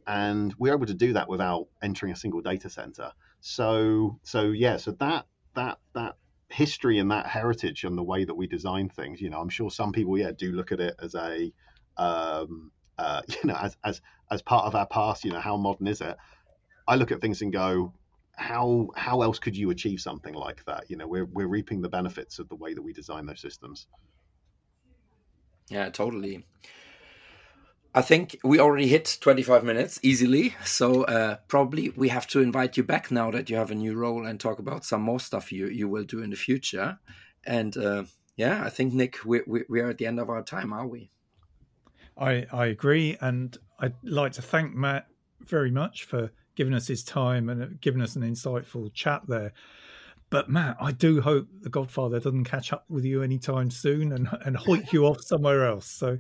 and 0.08 0.54
we 0.58 0.70
were 0.70 0.76
able 0.76 0.86
to 0.88 0.94
do 0.94 1.14
that 1.14 1.30
without 1.30 1.68
entering 1.82 2.12
a 2.12 2.16
single 2.16 2.42
data 2.42 2.70
center. 2.70 3.12
So 3.42 4.20
so 4.24 4.52
yeah, 4.52 4.78
so 4.78 4.92
that 5.00 5.26
that 5.56 5.80
that 5.94 6.16
history 6.50 6.98
and 6.98 7.12
that 7.12 7.28
heritage 7.28 7.84
and 7.84 7.98
the 7.98 8.04
way 8.04 8.26
that 8.26 8.34
we 8.36 8.48
design 8.48 8.90
things, 8.90 9.22
you 9.22 9.30
know, 9.30 9.40
I'm 9.40 9.50
sure 9.50 9.70
some 9.70 9.92
people 9.92 10.18
yeah 10.18 10.32
do 10.38 10.52
look 10.52 10.72
at 10.72 10.80
it 10.80 10.96
as 11.02 11.16
a 11.16 11.52
um, 11.98 12.72
uh, 12.98 13.22
you 13.30 13.46
know 13.46 13.56
as 13.56 13.78
as 13.84 14.02
as 14.32 14.42
part 14.42 14.66
of 14.66 14.76
our 14.76 14.88
past. 14.88 15.24
You 15.24 15.32
know, 15.32 15.40
how 15.40 15.58
modern 15.58 15.88
is 15.88 16.02
it? 16.02 16.18
I 16.88 16.96
look 16.96 17.12
at 17.12 17.22
things 17.22 17.42
and 17.44 17.54
go, 17.54 17.94
how 18.40 18.90
how 18.96 19.22
else 19.22 19.38
could 19.38 19.56
you 19.56 19.70
achieve 19.70 20.00
something 20.00 20.34
like 20.34 20.64
that? 20.66 20.86
You 20.90 20.98
know, 20.98 21.08
we're 21.08 21.26
we're 21.26 21.48
reaping 21.48 21.82
the 21.82 21.90
benefits 21.90 22.40
of 22.40 22.48
the 22.50 22.56
way 22.56 22.74
that 22.74 22.82
we 22.82 22.94
design 22.94 23.26
those 23.26 23.42
systems. 23.42 23.88
Yeah, 25.70 25.90
totally. 25.90 26.46
I 27.94 28.02
think 28.02 28.40
we 28.44 28.60
already 28.60 28.88
hit 28.88 29.18
25 29.20 29.64
minutes 29.64 30.00
easily, 30.04 30.56
so 30.64 31.04
uh, 31.04 31.38
probably 31.48 31.90
we 31.90 32.10
have 32.10 32.28
to 32.28 32.40
invite 32.40 32.78
you 32.78 32.84
back 32.84 33.12
now 33.12 33.32
that 33.32 33.50
you 33.50 33.56
have 33.58 33.72
a 33.72 33.76
new 33.76 33.96
role 33.96 34.26
and 34.26 34.40
talk 34.40 34.60
about 34.60 34.86
some 34.86 35.02
more 35.02 35.20
stuff 35.20 35.52
you 35.52 35.68
you 35.68 35.90
will 35.90 36.06
do 36.06 36.22
in 36.22 36.30
the 36.30 36.36
future. 36.36 37.00
And 37.46 37.76
uh, 37.76 38.04
yeah, 38.36 38.64
I 38.64 38.70
think 38.70 38.94
Nick, 38.94 39.26
we, 39.26 39.42
we 39.46 39.64
we 39.68 39.82
are 39.82 39.90
at 39.90 39.98
the 39.98 40.08
end 40.08 40.20
of 40.20 40.30
our 40.30 40.44
time, 40.44 40.72
are 40.72 40.88
we? 40.88 41.12
I 42.18 42.46
I 42.52 42.68
agree, 42.68 43.18
and 43.20 43.58
I'd 43.80 43.96
like 44.04 44.34
to 44.34 44.42
thank 44.42 44.74
Matt 44.76 45.08
very 45.42 45.72
much 45.72 46.04
for 46.04 46.32
giving 46.60 46.74
us 46.74 46.88
his 46.88 47.06
time 47.06 47.48
and 47.48 47.80
giving 47.80 48.02
us 48.02 48.18
an 48.18 48.22
insightful 48.22 48.94
chat 48.94 49.22
there. 49.30 49.54
But 50.30 50.50
Matt, 50.50 50.76
I 50.82 50.92
do 50.92 51.22
hope 51.22 51.48
the 51.62 51.70
Godfather 51.70 52.20
doesn't 52.20 52.44
catch 52.44 52.74
up 52.74 52.84
with 52.90 53.06
you 53.06 53.24
anytime 53.24 53.72
soon 53.72 54.12
and 54.12 54.28
and 54.44 54.58
hoik 54.58 54.92
you 54.92 55.06
off 55.06 55.22
somewhere 55.22 55.66
else. 55.66 55.90
So 55.90 56.18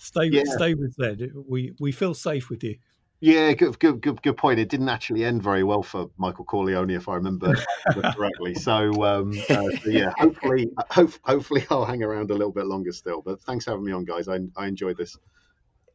stay 0.00 0.24
yeah. 0.24 0.42
stay 0.46 0.74
with 0.74 0.94
Zed. 0.94 1.30
We 1.48 1.72
we 1.78 1.92
feel 1.92 2.14
safe 2.14 2.50
with 2.50 2.64
you. 2.64 2.78
Yeah, 3.20 3.52
good, 3.52 3.78
good, 3.78 4.00
good, 4.00 4.20
good 4.22 4.36
point. 4.36 4.58
It 4.58 4.68
didn't 4.68 4.88
actually 4.88 5.24
end 5.24 5.40
very 5.40 5.62
well 5.62 5.84
for 5.84 6.10
Michael 6.18 6.44
Corleone, 6.44 6.90
if 6.90 7.08
I 7.08 7.14
remember 7.14 7.54
correctly. 8.14 8.54
So, 8.54 8.92
um, 9.04 9.32
uh, 9.48 9.54
so, 9.54 9.70
yeah, 9.86 10.12
hopefully, 10.18 10.68
hope, 10.90 11.12
hopefully, 11.22 11.64
I'll 11.70 11.86
hang 11.86 12.02
around 12.02 12.30
a 12.30 12.34
little 12.34 12.52
bit 12.52 12.66
longer 12.66 12.92
still. 12.92 13.22
But 13.22 13.40
thanks 13.40 13.64
for 13.64 13.70
having 13.70 13.86
me 13.86 13.92
on, 13.92 14.04
guys. 14.04 14.28
I, 14.28 14.40
I 14.54 14.66
enjoyed 14.66 14.98
this. 14.98 15.16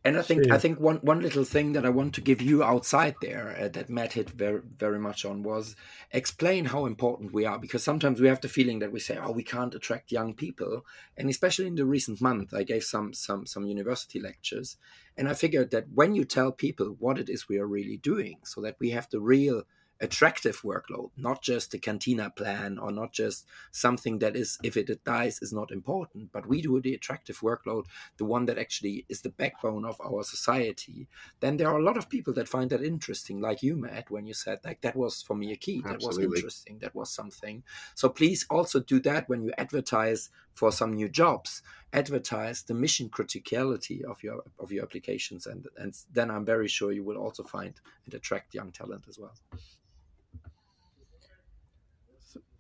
And 0.04 0.18
I 0.18 0.24
think 0.24 0.52
I 0.52 0.58
think 0.58 0.80
one 0.80 0.98
one 0.98 1.22
little 1.22 1.44
thing 1.44 1.74
that 1.74 1.86
I 1.86 1.90
want 1.90 2.16
to 2.16 2.22
give 2.22 2.42
you 2.42 2.64
outside 2.64 3.16
there 3.22 3.56
uh, 3.60 3.68
that 3.68 3.88
Matt 3.88 4.14
hit 4.14 4.32
very 4.32 4.62
very 4.80 4.98
much 4.98 5.26
on 5.26 5.44
was 5.44 5.76
explain 6.12 6.66
how 6.66 6.88
important 6.88 7.34
we 7.34 7.46
are 7.46 7.60
because 7.60 7.84
sometimes 7.84 8.20
we 8.20 8.28
have 8.28 8.42
the 8.42 8.50
feeling 8.50 8.80
that 8.80 8.92
we 8.92 9.00
say 9.00 9.20
oh 9.22 9.32
we 9.32 9.44
can't 9.44 9.76
attract 9.76 10.12
young 10.12 10.34
people. 10.34 10.86
And 11.16 11.30
especially 11.30 11.68
in 11.68 11.76
the 11.76 11.86
recent 11.86 12.20
month 12.20 12.52
I 12.52 12.64
gave 12.64 12.84
some 12.84 13.14
some 13.14 13.46
some 13.46 13.68
university 13.68 14.20
lectures 14.20 14.78
and 15.16 15.30
I 15.30 15.36
figured 15.36 15.70
that 15.70 15.86
when 15.94 16.16
you 16.16 16.26
tell 16.26 16.52
people 16.52 16.96
what 16.98 17.20
it 17.20 17.30
is 17.30 17.48
we 17.48 17.60
are 17.60 17.68
really 17.68 17.98
doing 17.98 18.40
so 18.44 18.60
that 18.62 18.78
we 18.80 18.90
have 18.90 19.08
the 19.12 19.22
real 19.22 19.66
attractive 20.02 20.62
workload, 20.62 21.12
not 21.16 21.42
just 21.42 21.72
the 21.72 21.78
cantina 21.78 22.30
plan 22.30 22.78
or 22.80 22.92
not 22.92 23.14
just 23.14 23.46
something 23.72 24.20
that 24.20 24.36
is, 24.36 24.58
if 24.64 24.76
it 24.76 25.04
dies, 25.06 25.40
is 25.42 25.54
not 25.54 25.72
important, 25.72 26.32
but 26.32 26.48
we 26.48 26.62
do 26.62 26.82
the 26.82 26.94
attractive 26.94 27.40
workload, 27.40 27.86
the 28.18 28.26
one 28.26 28.46
that 28.46 28.58
actually 28.58 29.06
is 29.10 29.22
the 29.22 29.30
backbone 29.30 29.86
of 29.86 30.02
our 30.04 30.24
society, 30.24 31.08
then 31.40 31.58
there 31.58 31.68
are 31.68 31.78
a 31.78 31.84
lot 31.84 31.98
of 31.98 32.10
people 32.10 32.34
that 32.34 32.48
find 32.48 32.70
that 32.72 32.84
interesting, 32.84 33.40
like 33.40 33.62
you, 33.62 33.78
Matt, 33.78 34.10
when 34.10 34.26
you 34.26 34.34
said 34.34 34.60
like 34.66 34.82
that 34.82 34.96
was 34.96 35.22
for 35.22 35.36
me 35.36 35.52
a 35.52 35.56
key, 35.56 35.82
that 35.86 36.02
was 36.02 36.18
interesting, 36.18 36.80
that 36.80 36.96
was 36.96 37.12
something. 37.12 37.64
So 37.96 38.10
please 38.10 38.46
also 38.50 38.80
do 38.80 39.00
that 39.02 39.30
when 39.30 39.44
you 39.44 39.54
advertise 39.58 40.30
for 40.54 40.72
some 40.72 40.94
new 40.94 41.10
jobs. 41.10 41.62
Advertise 41.94 42.64
the 42.64 42.74
mission 42.74 43.10
criticality 43.10 44.02
of 44.04 44.24
your 44.24 44.44
of 44.58 44.72
your 44.72 44.84
applications 44.84 45.46
and 45.46 45.68
and 45.78 45.94
then 46.14 46.32
i'm 46.32 46.46
very 46.46 46.70
sure 46.70 46.94
you 46.94 47.04
will 47.04 47.18
also 47.18 47.44
find 47.44 47.82
and 48.06 48.14
attract 48.14 48.54
young 48.54 48.72
talent 48.72 49.04
as 49.10 49.20
well 49.20 49.34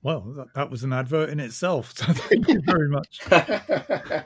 well, 0.03 0.21
that, 0.35 0.53
that 0.55 0.69
was 0.71 0.83
an 0.83 0.93
advert 0.93 1.29
in 1.29 1.39
itself. 1.39 1.93
So 1.97 2.13
thank 2.13 2.47
you 2.47 2.61
very 2.65 2.89
much. 2.89 3.21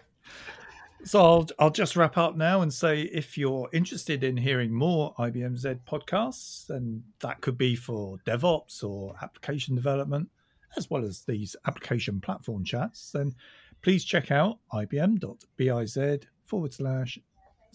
so 1.03 1.21
I'll 1.21 1.47
I'll 1.59 1.69
just 1.69 1.95
wrap 1.95 2.17
up 2.17 2.35
now 2.35 2.61
and 2.61 2.73
say 2.73 3.01
if 3.01 3.37
you're 3.37 3.69
interested 3.73 4.23
in 4.23 4.37
hearing 4.37 4.73
more 4.73 5.13
IBM 5.15 5.57
Z 5.57 5.75
podcasts, 5.87 6.67
then 6.67 7.03
that 7.19 7.41
could 7.41 7.57
be 7.57 7.75
for 7.75 8.17
DevOps 8.25 8.83
or 8.83 9.15
application 9.21 9.75
development, 9.75 10.29
as 10.77 10.89
well 10.89 11.03
as 11.03 11.21
these 11.21 11.55
application 11.67 12.21
platform 12.21 12.63
chats, 12.63 13.11
then 13.11 13.33
please 13.81 14.03
check 14.03 14.31
out 14.31 14.59
ibm.biz 14.73 15.97
forward 16.45 16.73
slash 16.73 17.19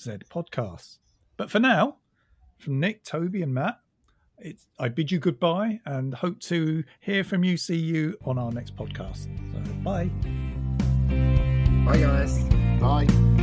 Z 0.01 0.11
podcasts. 0.29 0.99
But 1.37 1.51
for 1.51 1.61
now, 1.61 1.99
from 2.59 2.81
Nick, 2.81 3.05
Toby, 3.05 3.43
and 3.43 3.55
Matt, 3.55 3.79
it's, 4.43 4.67
I 4.79 4.89
bid 4.89 5.11
you 5.11 5.19
goodbye 5.19 5.81
and 5.87 6.15
hope 6.15 6.41
to 6.41 6.85
hear 7.01 7.25
from 7.25 7.45
you, 7.45 7.57
see 7.57 7.77
you 7.77 8.17
on 8.25 8.39
our 8.39 8.53
next 8.53 8.77
podcast. 8.77 9.29
So, 9.53 9.73
bye. 9.83 10.11
Bye, 11.85 11.99
guys. 11.99 12.45
Bye. 12.81 13.40